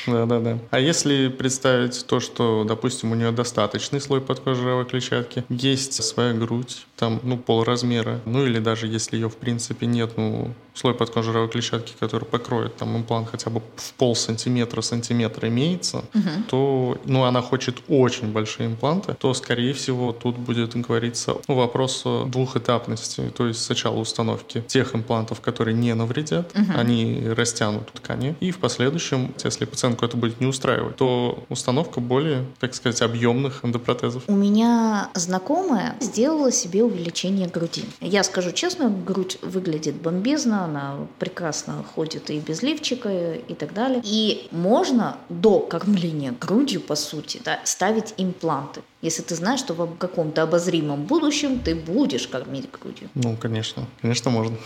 да, 0.07 0.27
да, 0.27 0.41
да. 0.41 0.59
А 0.71 0.81
если 0.81 1.29
представить 1.29 2.07
то, 2.07 2.21
что, 2.21 2.65
допустим, 2.65 3.13
у 3.13 3.15
нее 3.15 3.33
достаточный 3.33 4.01
слой 4.01 4.23
подкожировой 4.23 4.87
клетчатки, 4.87 5.45
есть 5.51 6.03
своя 6.03 6.33
грудь, 6.33 6.88
там, 6.99 7.21
ну, 7.23 7.37
полразмера 7.39 8.03
размера. 8.05 8.21
Ну 8.27 8.45
или 8.45 8.59
даже 8.59 8.87
если 8.87 9.17
ее 9.17 9.29
в 9.29 9.37
принципе 9.37 9.87
нет, 9.87 10.13
ну 10.17 10.53
слой 10.79 10.95
подкожировой 10.95 11.49
клетчатки, 11.49 11.95
который 11.99 12.25
покроет 12.25 12.77
там 12.77 12.97
имплант 12.97 13.29
хотя 13.31 13.51
бы 13.51 13.63
в 13.77 13.93
пол 13.95 14.15
сантиметра, 14.15 14.81
сантиметра 14.81 15.49
имеется, 15.49 15.99
угу. 16.15 16.31
то, 16.49 16.99
ну, 17.05 17.25
она 17.25 17.43
хочет 17.43 17.79
очень 17.89 18.33
большие 18.33 18.69
импланты, 18.69 19.15
то, 19.15 19.35
скорее 19.35 19.73
всего, 19.73 20.13
тут 20.13 20.39
будет 20.39 20.77
говориться 20.77 21.37
ну, 21.49 21.55
вопрос 21.57 22.05
двухэтапности. 22.27 23.33
То 23.37 23.47
есть 23.47 23.63
сначала 23.63 23.99
установки 23.99 24.63
тех 24.67 24.95
имплантов, 24.95 25.41
которые 25.41 25.75
не 25.75 25.95
навредят, 25.95 26.53
угу. 26.55 26.79
они 26.79 27.23
растянут 27.37 27.91
ткани, 27.93 28.37
и 28.41 28.51
в 28.51 28.59
последующем, 28.59 29.35
если 29.43 29.65
пациентку 29.65 30.05
это 30.05 30.17
будет 30.17 30.41
не 30.41 30.47
устраивать, 30.47 30.97
то 30.97 31.45
установка 31.49 32.01
более, 32.01 32.47
так 32.61 32.75
сказать, 32.75 33.03
объемных 33.03 33.65
эндопротезов. 33.65 34.23
У 34.29 34.37
меня 34.37 35.11
знакомая 35.15 35.97
сделала 36.01 36.53
себе 36.53 36.85
увеличение 36.85 37.49
груди. 37.49 37.85
Я 38.01 38.23
скажу 38.23 38.53
честно, 38.53 38.89
грудь 38.89 39.39
выглядит 39.43 39.97
бомбезно, 39.97 40.68
она 40.69 41.07
прекрасно 41.19 41.85
ходит 41.95 42.31
и 42.31 42.39
без 42.39 42.63
лифчика 42.63 43.35
и 43.35 43.55
так 43.55 43.75
далее. 43.75 44.01
И 44.05 44.49
можно 44.51 45.17
до 45.29 45.61
кормления 45.61 46.35
грудью, 46.41 46.81
по 46.81 46.95
сути, 46.95 47.41
да, 47.45 47.61
ставить 47.65 48.15
импланты. 48.17 48.83
Если 49.03 49.23
ты 49.23 49.35
знаешь, 49.35 49.61
что 49.61 49.75
в 49.75 49.97
каком-то 49.97 50.43
обозримом 50.43 51.05
будущем 51.05 51.59
ты 51.59 51.75
будешь 51.75 52.29
кормить 52.29 52.71
грудью. 52.71 53.09
Ну, 53.15 53.37
конечно. 53.37 53.87
Конечно, 54.01 54.31
можно 54.31 54.57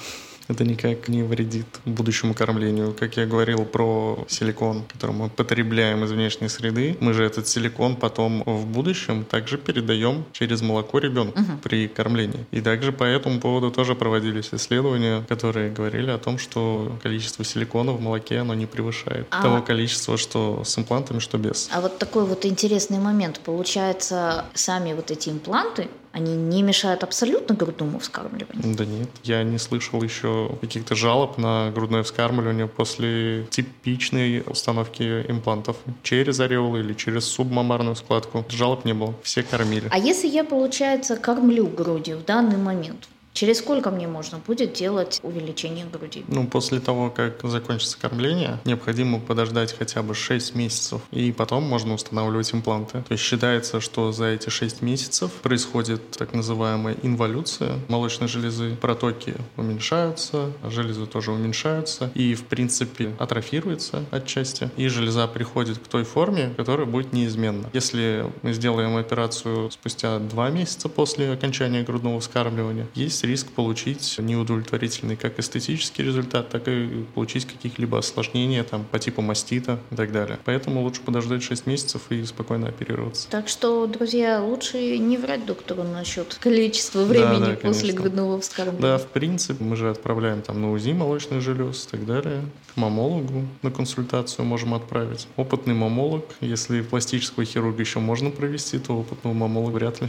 это 0.52 0.64
никак 0.64 1.08
не 1.08 1.22
вредит 1.22 1.66
будущему 1.84 2.34
кормлению. 2.34 2.94
Как 2.98 3.16
я 3.16 3.26
говорил 3.26 3.64
про 3.64 4.24
силикон, 4.28 4.84
который 4.92 5.14
мы 5.14 5.28
потребляем 5.28 6.04
из 6.04 6.12
внешней 6.12 6.48
среды, 6.48 6.96
мы 7.00 7.12
же 7.14 7.24
этот 7.24 7.48
силикон 7.48 7.96
потом 7.96 8.42
в 8.44 8.66
будущем 8.66 9.24
также 9.24 9.58
передаем 9.58 10.24
через 10.32 10.62
молоко 10.62 10.98
ребенку 10.98 11.40
угу. 11.40 11.52
при 11.62 11.88
кормлении. 11.88 12.46
И 12.50 12.60
также 12.60 12.92
по 12.92 13.04
этому 13.04 13.40
поводу 13.40 13.70
тоже 13.70 13.94
проводились 13.94 14.50
исследования, 14.52 15.24
которые 15.28 15.70
говорили 15.70 16.10
о 16.10 16.18
том, 16.18 16.38
что 16.38 16.96
количество 17.02 17.44
силикона 17.44 17.92
в 17.92 18.00
молоке 18.00 18.38
оно 18.38 18.54
не 18.54 18.66
превышает 18.66 19.26
а... 19.30 19.42
того 19.42 19.62
количества, 19.62 20.16
что 20.16 20.62
с 20.64 20.78
имплантами, 20.78 21.18
что 21.18 21.38
без. 21.38 21.68
А 21.72 21.80
вот 21.80 21.98
такой 21.98 22.24
вот 22.24 22.44
интересный 22.44 22.98
момент. 22.98 23.40
Получается, 23.40 24.44
сами 24.54 24.92
вот 24.92 25.10
эти 25.10 25.30
импланты, 25.30 25.88
они 26.12 26.36
не 26.36 26.62
мешают 26.62 27.02
абсолютно 27.02 27.54
грудному 27.54 27.98
вскармливанию? 27.98 28.76
Да 28.76 28.84
нет, 28.84 29.08
я 29.24 29.42
не 29.42 29.58
слышал 29.58 30.02
еще 30.02 30.56
каких-то 30.60 30.94
жалоб 30.94 31.38
на 31.38 31.70
грудное 31.70 32.02
вскармливание 32.02 32.68
после 32.68 33.46
типичной 33.50 34.42
установки 34.46 35.24
имплантов 35.28 35.76
через 36.02 36.38
ореол 36.40 36.76
или 36.76 36.92
через 36.94 37.24
субмамарную 37.24 37.96
складку. 37.96 38.44
Жалоб 38.48 38.84
не 38.84 38.92
было, 38.92 39.14
все 39.22 39.42
кормили. 39.42 39.88
А 39.90 39.98
если 39.98 40.28
я, 40.28 40.44
получается, 40.44 41.16
кормлю 41.16 41.66
грудью 41.66 42.18
в 42.18 42.24
данный 42.24 42.58
момент, 42.58 43.08
Через 43.34 43.58
сколько 43.58 43.90
мне 43.90 44.06
можно 44.06 44.38
будет 44.38 44.74
делать 44.74 45.20
увеличение 45.22 45.86
груди? 45.86 46.24
Ну, 46.28 46.46
после 46.46 46.80
того, 46.80 47.10
как 47.10 47.40
закончится 47.42 47.98
кормление, 47.98 48.58
необходимо 48.64 49.20
подождать 49.20 49.74
хотя 49.76 50.02
бы 50.02 50.14
6 50.14 50.54
месяцев, 50.54 51.00
и 51.10 51.32
потом 51.32 51.62
можно 51.62 51.94
устанавливать 51.94 52.52
импланты. 52.52 53.02
То 53.08 53.12
есть 53.12 53.24
считается, 53.24 53.80
что 53.80 54.12
за 54.12 54.26
эти 54.26 54.50
6 54.50 54.82
месяцев 54.82 55.30
происходит 55.42 56.10
так 56.10 56.34
называемая 56.34 56.96
инволюция 57.02 57.78
молочной 57.88 58.28
железы, 58.28 58.76
протоки 58.76 59.34
уменьшаются, 59.56 60.52
железы 60.68 61.06
тоже 61.06 61.32
уменьшаются, 61.32 62.10
и, 62.14 62.34
в 62.34 62.44
принципе, 62.44 63.14
атрофируется 63.18 64.04
отчасти, 64.10 64.70
и 64.76 64.88
железа 64.88 65.26
приходит 65.26 65.78
к 65.78 65.88
той 65.88 66.04
форме, 66.04 66.52
которая 66.56 66.86
будет 66.86 67.12
неизменна. 67.12 67.70
Если 67.72 68.30
мы 68.42 68.52
сделаем 68.52 68.96
операцию 68.96 69.70
спустя 69.70 70.18
2 70.18 70.50
месяца 70.50 70.88
после 70.88 71.32
окончания 71.32 71.82
грудного 71.82 72.20
вскармливания, 72.20 72.86
есть 72.94 73.21
есть 73.22 73.24
риск 73.24 73.52
получить 73.52 74.16
неудовлетворительный 74.18 75.16
как 75.16 75.38
эстетический 75.38 76.04
результат, 76.04 76.48
так 76.50 76.68
и 76.68 77.04
получить 77.14 77.46
каких-либо 77.46 77.98
осложнений 77.98 78.62
там, 78.62 78.84
по 78.90 78.98
типу 78.98 79.22
мастита 79.22 79.78
и 79.90 79.94
так 79.96 80.12
далее. 80.12 80.38
Поэтому 80.44 80.82
лучше 80.82 81.00
подождать 81.02 81.42
6 81.42 81.66
месяцев 81.66 82.02
и 82.10 82.24
спокойно 82.24 82.68
оперироваться. 82.68 83.28
Так 83.30 83.48
что, 83.48 83.86
друзья, 83.86 84.42
лучше 84.42 84.98
не 84.98 85.16
врать 85.16 85.46
доктору 85.46 85.84
насчет 85.84 86.34
количества 86.34 87.04
времени 87.04 87.40
да, 87.40 87.46
да, 87.46 87.56
после 87.56 87.92
грудного 87.92 88.40
вскармливания. 88.40 88.82
Да, 88.82 88.98
в 88.98 89.08
принципе, 89.08 89.62
мы 89.62 89.76
же 89.76 89.90
отправляем 89.90 90.42
там 90.42 90.60
на 90.60 90.72
УЗИ 90.72 90.92
молочных 90.92 91.40
желез 91.40 91.86
и 91.86 91.90
так 91.90 92.06
далее. 92.06 92.42
К 92.74 92.76
мамологу 92.78 93.44
на 93.60 93.70
консультацию 93.70 94.46
можем 94.46 94.72
отправить. 94.72 95.28
Опытный 95.36 95.74
мамолог, 95.74 96.24
если 96.40 96.80
пластического 96.80 97.44
хирурга 97.44 97.80
еще 97.80 97.98
можно 97.98 98.30
провести, 98.30 98.78
то 98.78 98.98
опытного 98.98 99.34
мамолога 99.34 99.74
вряд 99.74 100.00
ли. 100.00 100.08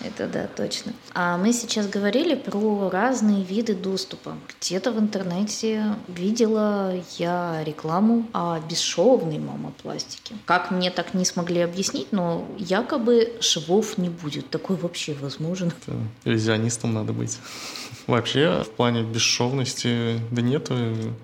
Это 0.00 0.26
да, 0.26 0.46
точно. 0.46 0.92
А 1.12 1.36
мы 1.36 1.52
сейчас 1.52 1.86
говорим 1.88 2.15
говорили 2.16 2.34
про 2.34 2.88
разные 2.88 3.44
виды 3.44 3.74
доступа. 3.74 4.36
Где-то 4.60 4.92
в 4.92 4.98
интернете 4.98 5.96
видела 6.08 6.94
я 7.18 7.62
рекламу 7.64 8.26
о 8.32 8.58
бесшовной 8.60 9.38
мамопластике. 9.38 10.34
Как 10.46 10.70
мне 10.70 10.90
так 10.90 11.12
не 11.12 11.24
смогли 11.26 11.60
объяснить, 11.60 12.12
но 12.12 12.46
якобы 12.58 13.34
швов 13.40 13.98
не 13.98 14.08
будет. 14.08 14.48
Такое 14.48 14.78
вообще 14.78 15.14
возможно. 15.20 15.66
Это 15.66 15.96
иллюзионистом 16.24 16.94
надо 16.94 17.12
быть. 17.12 17.38
Вообще, 18.06 18.62
в 18.62 18.70
плане 18.70 19.02
бесшовности, 19.02 20.20
да 20.30 20.40
нет, 20.40 20.70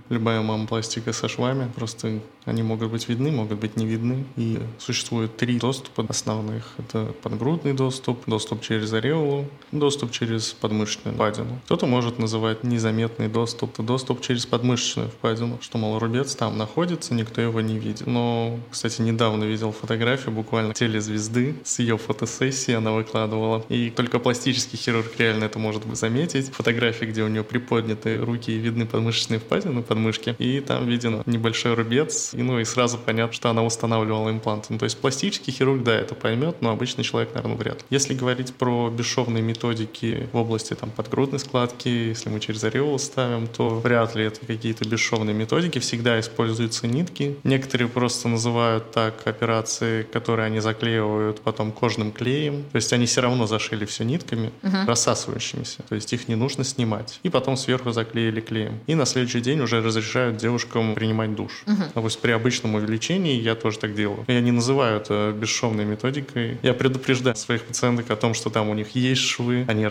любая 0.09 0.41
мамопластика 0.41 1.13
со 1.13 1.29
швами, 1.29 1.71
просто 1.77 2.19
они 2.45 2.65
могут 2.65 2.91
быть 2.91 3.09
видны, 3.09 3.31
могут 3.31 3.61
быть 3.61 3.77
не 3.77 3.87
видны. 3.87 4.25
И 4.37 4.59
существует 4.79 5.37
три 5.37 5.61
доступа 5.61 6.05
основных. 6.09 6.75
Это 6.79 7.15
подгрудный 7.23 7.73
доступ, 7.73 8.25
доступ 8.27 8.63
через 8.63 8.93
ореолу, 8.93 9.47
доступ 9.71 10.11
через 10.11 10.53
подмышку 10.53 10.82
подмышечную 10.83 11.15
впадину. 11.15 11.61
Кто-то 11.65 11.87
может 11.87 12.19
называть 12.19 12.65
незаметный 12.65 13.29
доступ, 13.29 13.81
доступ 13.81 14.21
через 14.21 14.47
подмышечную 14.47 15.09
впадину, 15.09 15.59
что, 15.61 15.79
мол, 15.79 15.99
рубец 15.99 16.35
там 16.35 16.59
находится, 16.59 17.15
никто 17.15 17.41
его 17.41 17.61
не 17.61 17.79
видит. 17.79 18.07
Но, 18.07 18.59
кстати, 18.71 19.01
недавно 19.03 19.45
видел 19.45 19.73
фотографию 19.73 20.33
буквально 20.33 20.75
телезвезды 20.75 21.55
с 21.65 21.79
ее 21.79 21.99
фотосессии 21.99 22.75
она 22.75 22.93
выкладывала. 22.93 23.65
И 23.69 23.91
только 23.91 24.19
пластический 24.19 24.79
хирург 24.79 25.13
реально 25.19 25.45
это 25.45 25.59
может 25.59 25.83
заметить. 25.97 26.53
Фотографии, 26.53 27.05
где 27.07 27.23
у 27.23 27.29
нее 27.29 27.45
приподняты 27.45 28.19
руки 28.19 28.53
и 28.53 28.59
видны 28.59 28.87
подмышечные 28.87 29.39
впадины 29.39 29.83
подмышки. 29.83 30.35
И 30.39 30.61
там 30.61 30.87
виден 30.87 31.23
небольшой 31.27 31.75
рубец. 31.75 32.35
И, 32.35 32.43
ну, 32.43 32.59
и 32.59 32.65
сразу 32.65 32.99
понятно, 32.99 33.33
что 33.33 33.51
она 33.51 33.63
устанавливала 33.63 34.31
импланты. 34.31 34.67
Ну, 34.71 34.79
то 34.79 34.85
есть 34.85 34.99
пластический 34.99 35.53
хирург, 35.53 35.83
да, 35.83 35.95
это 35.95 36.15
поймет, 36.15 36.57
но 36.61 36.71
обычный 36.71 37.05
человек, 37.05 37.35
наверное, 37.35 37.57
вряд 37.57 37.79
ли. 37.79 37.87
Если 37.91 38.15
говорить 38.15 38.55
про 38.55 38.91
бесшовные 38.91 39.43
методики 39.43 40.29
в 40.33 40.37
области 40.37 40.72
там, 40.75 40.91
подгрудной 40.91 41.39
складки, 41.39 41.89
если 41.89 42.29
мы 42.29 42.41
через 42.41 42.65
ореол 42.65 42.99
ставим, 42.99 43.47
то 43.47 43.69
вряд 43.81 44.15
ли 44.15 44.25
это 44.25 44.45
какие-то 44.45 44.89
бесшовные 44.89 45.35
методики. 45.35 45.79
Всегда 45.79 46.19
используются 46.21 46.87
нитки. 46.87 47.37
Некоторые 47.45 47.89
просто 47.89 48.29
называют 48.29 48.91
так 48.93 49.27
операции, 49.27 50.03
которые 50.03 50.47
они 50.47 50.61
заклеивают 50.61 51.41
потом 51.41 51.73
кожным 51.73 52.13
клеем. 52.13 52.65
То 52.73 52.77
есть 52.77 52.93
они 52.93 53.07
все 53.07 53.21
равно 53.21 53.47
зашили 53.47 53.85
все 53.85 54.05
нитками, 54.05 54.53
угу. 54.63 54.77
рассасывающимися. 54.87 55.83
То 55.89 55.95
есть 55.95 56.13
их 56.13 56.29
не 56.29 56.35
нужно 56.35 56.65
снимать. 56.65 57.21
И 57.23 57.29
потом 57.29 57.57
сверху 57.57 57.93
заклеили 57.93 58.41
клеем. 58.41 58.81
И 58.87 58.95
на 58.95 59.07
следующий 59.07 59.41
день 59.41 59.61
уже 59.61 59.81
разрешают 59.81 60.37
девушкам 60.37 60.95
принимать 60.95 61.35
душ. 61.35 61.65
Угу. 61.67 61.83
То 61.95 62.01
есть 62.01 62.21
при 62.21 62.33
обычном 62.33 62.75
увеличении 62.75 63.41
я 63.41 63.55
тоже 63.55 63.79
так 63.79 63.95
делаю. 63.95 64.25
Я 64.29 64.41
не 64.41 64.53
называю 64.53 64.99
это 64.99 65.35
бесшовной 65.37 65.85
методикой. 65.85 66.59
Я 66.63 66.75
предупреждаю 66.75 67.37
своих 67.37 67.63
пациенток 67.63 68.11
о 68.11 68.17
том, 68.17 68.35
что 68.35 68.51
там 68.51 68.69
у 68.69 68.75
них 68.75 68.95
есть 68.95 69.23
швы, 69.23 69.65
они 69.69 69.87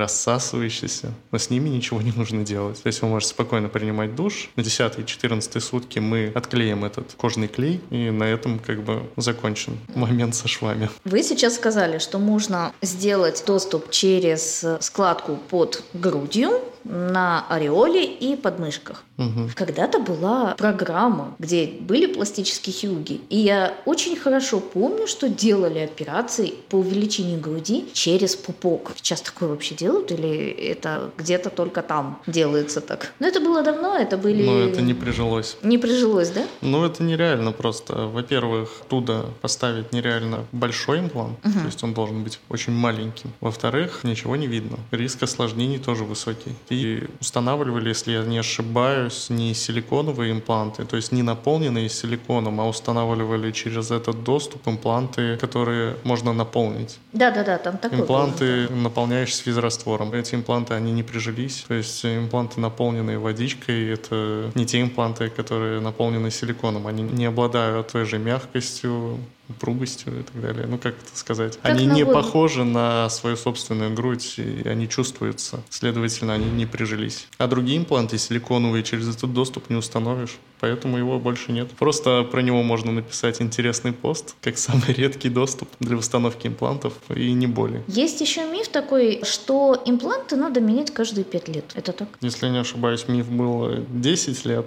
рассасывающиеся, 0.72 1.13
но 1.32 1.38
с 1.38 1.50
ними 1.50 1.70
ничего 1.70 2.01
не 2.01 2.12
нужно 2.12 2.44
делать. 2.44 2.82
То 2.82 2.88
есть 2.88 3.01
вы 3.01 3.08
можете 3.08 3.32
спокойно 3.32 3.70
принимать 3.70 4.16
душ. 4.16 4.50
На 4.56 4.62
10-14 4.62 5.60
сутки 5.60 6.00
мы 6.00 6.32
отклеим 6.34 6.86
этот 6.86 7.13
кожный 7.13 7.48
клей, 7.48 7.82
и 7.90 8.10
на 8.10 8.24
этом 8.24 8.60
как 8.60 8.84
бы 8.84 9.04
закончен 9.18 9.78
момент 9.96 10.36
со 10.36 10.48
швами. 10.48 10.90
Вы 11.04 11.24
сейчас 11.24 11.56
сказали, 11.56 12.00
что 12.00 12.20
можно 12.20 12.74
сделать 12.82 13.44
доступ 13.46 13.92
через 13.92 14.66
складку 14.80 15.38
под 15.50 15.84
грудью, 15.94 16.62
на 16.83 17.45
ореоле 17.50 18.05
и 18.05 18.35
подмышках. 18.35 19.03
Угу. 19.17 19.51
Когда-то 19.55 20.00
была 20.00 20.55
программа, 20.57 21.35
где 21.39 21.65
были 21.65 22.07
пластические 22.07 22.73
хирурги, 22.73 23.21
и 23.29 23.38
я 23.38 23.73
очень 23.85 24.15
хорошо 24.15 24.59
помню, 24.59 25.07
что 25.07 25.29
делали 25.29 25.79
операции 25.79 26.53
по 26.69 26.77
увеличению 26.77 27.39
груди 27.39 27.85
через 27.93 28.35
пупок. 28.35 28.93
Сейчас 28.95 29.21
такое 29.21 29.50
вообще 29.50 29.75
делают 29.75 30.11
или 30.11 30.50
это 30.50 31.11
где-то 31.17 31.50
только 31.50 31.81
там 31.81 32.21
делается 32.27 32.81
так? 32.81 33.13
Но 33.19 33.27
это 33.27 33.39
было 33.39 33.63
давно, 33.63 33.95
это 33.95 34.17
были... 34.17 34.43
Но 34.43 34.59
это 34.59 34.81
не 34.81 34.93
прижилось. 34.93 35.57
Не 35.61 35.77
прижилось, 35.77 36.29
да? 36.29 36.45
Ну, 36.61 36.83
это 36.85 37.03
нереально 37.03 37.51
просто. 37.51 38.07
Во-первых, 38.07 38.81
туда 38.89 39.25
поставить 39.41 39.93
нереально 39.93 40.45
большой 40.51 41.00
имплант, 41.00 41.38
угу. 41.43 41.59
то 41.59 41.65
есть 41.65 41.83
он 41.83 41.93
должен 41.93 42.23
быть 42.23 42.39
очень 42.50 42.73
маленьким. 42.73 43.31
Во-вторых, 43.39 44.03
ничего 44.03 44.35
не 44.35 44.47
видно. 44.47 44.77
Риск 44.91 45.23
осложнений 45.23 45.79
тоже 45.79 46.03
высокий 46.03 46.55
и 46.72 47.04
устанавливали, 47.20 47.90
если 47.90 48.13
я 48.13 48.24
не 48.24 48.40
ошибаюсь, 48.40 49.30
не 49.30 49.54
силиконовые 49.54 50.32
импланты, 50.32 50.86
то 50.86 50.96
есть 50.96 51.12
не 51.12 51.22
наполненные 51.22 51.90
силиконом, 51.90 52.62
а 52.62 52.68
устанавливали 52.68 53.51
через 53.51 53.92
этот 53.92 54.24
доступ 54.24 54.68
импланты, 54.68 55.38
которые 55.38 55.96
можно 56.04 56.34
наполнить. 56.34 57.00
Да-да-да, 57.13 57.58
там 57.58 57.78
такой 57.78 58.00
Импланты, 58.00 58.68
был, 58.68 58.75
наполняющиеся 58.78 59.44
физраствором. 59.44 60.13
Эти 60.13 60.36
импланты, 60.36 60.74
они 60.74 60.92
не 60.92 61.04
прижились, 61.04 61.66
то 61.68 61.74
есть 61.74 62.06
импланты, 62.06 62.62
наполненные 62.62 63.18
водичкой, 63.18 63.90
это 63.90 64.51
не 64.56 64.66
те 64.66 64.82
импланты, 64.82 65.30
которые 65.30 65.82
наполнены 65.82 66.32
силиконом, 66.32 66.88
они 66.88 67.04
не 67.04 67.25
обладают 67.25 67.92
той 67.92 68.06
же 68.06 68.18
мягкостью, 68.18 69.20
упругостью 69.51 70.20
и 70.20 70.24
так 70.24 70.41
далее. 70.41 70.65
Ну, 70.67 70.77
как 70.77 70.96
это 70.96 71.17
сказать? 71.17 71.60
Как 71.62 71.72
они 71.72 71.86
не 71.86 72.05
похожи 72.05 72.63
на 72.63 73.10
свою 73.10 73.38
собственную 73.38 73.93
грудь, 73.93 74.36
и 74.38 74.67
они 74.67 74.89
чувствуются. 74.89 75.62
Следовательно, 75.70 76.34
они 76.34 76.50
не 76.50 76.65
прижились. 76.65 77.27
А 77.38 77.48
другие 77.48 77.77
импланты 77.77 78.17
силиконовые 78.17 78.84
через 78.84 79.15
этот 79.15 79.34
доступ 79.34 79.70
не 79.70 79.75
установишь. 79.75 80.38
Поэтому 80.60 80.98
его 80.98 81.20
больше 81.20 81.51
нет. 81.51 81.72
Просто 81.72 82.24
про 82.24 82.41
него 82.41 82.62
можно 82.62 82.91
написать 82.91 83.41
интересный 83.41 83.93
пост, 83.93 84.36
как 84.41 84.58
самый 84.58 84.93
редкий 84.93 85.29
доступ 85.29 85.70
для 85.79 85.98
установки 85.98 86.48
имплантов, 86.48 86.93
и 87.10 87.34
не 87.34 87.48
более. 87.48 87.84
Есть 87.88 88.22
еще 88.22 88.46
миф 88.46 88.67
такой, 88.67 89.22
что 89.24 89.81
импланты 89.86 90.36
надо 90.36 90.62
менять 90.62 90.91
каждые 90.91 91.25
пять 91.25 91.48
лет. 91.48 91.65
Это 91.74 91.93
так? 91.93 92.10
Если 92.22 92.48
не 92.48 92.60
ошибаюсь, 92.60 93.08
миф 93.08 93.27
был 93.29 93.86
10 93.89 94.46
лет. 94.46 94.65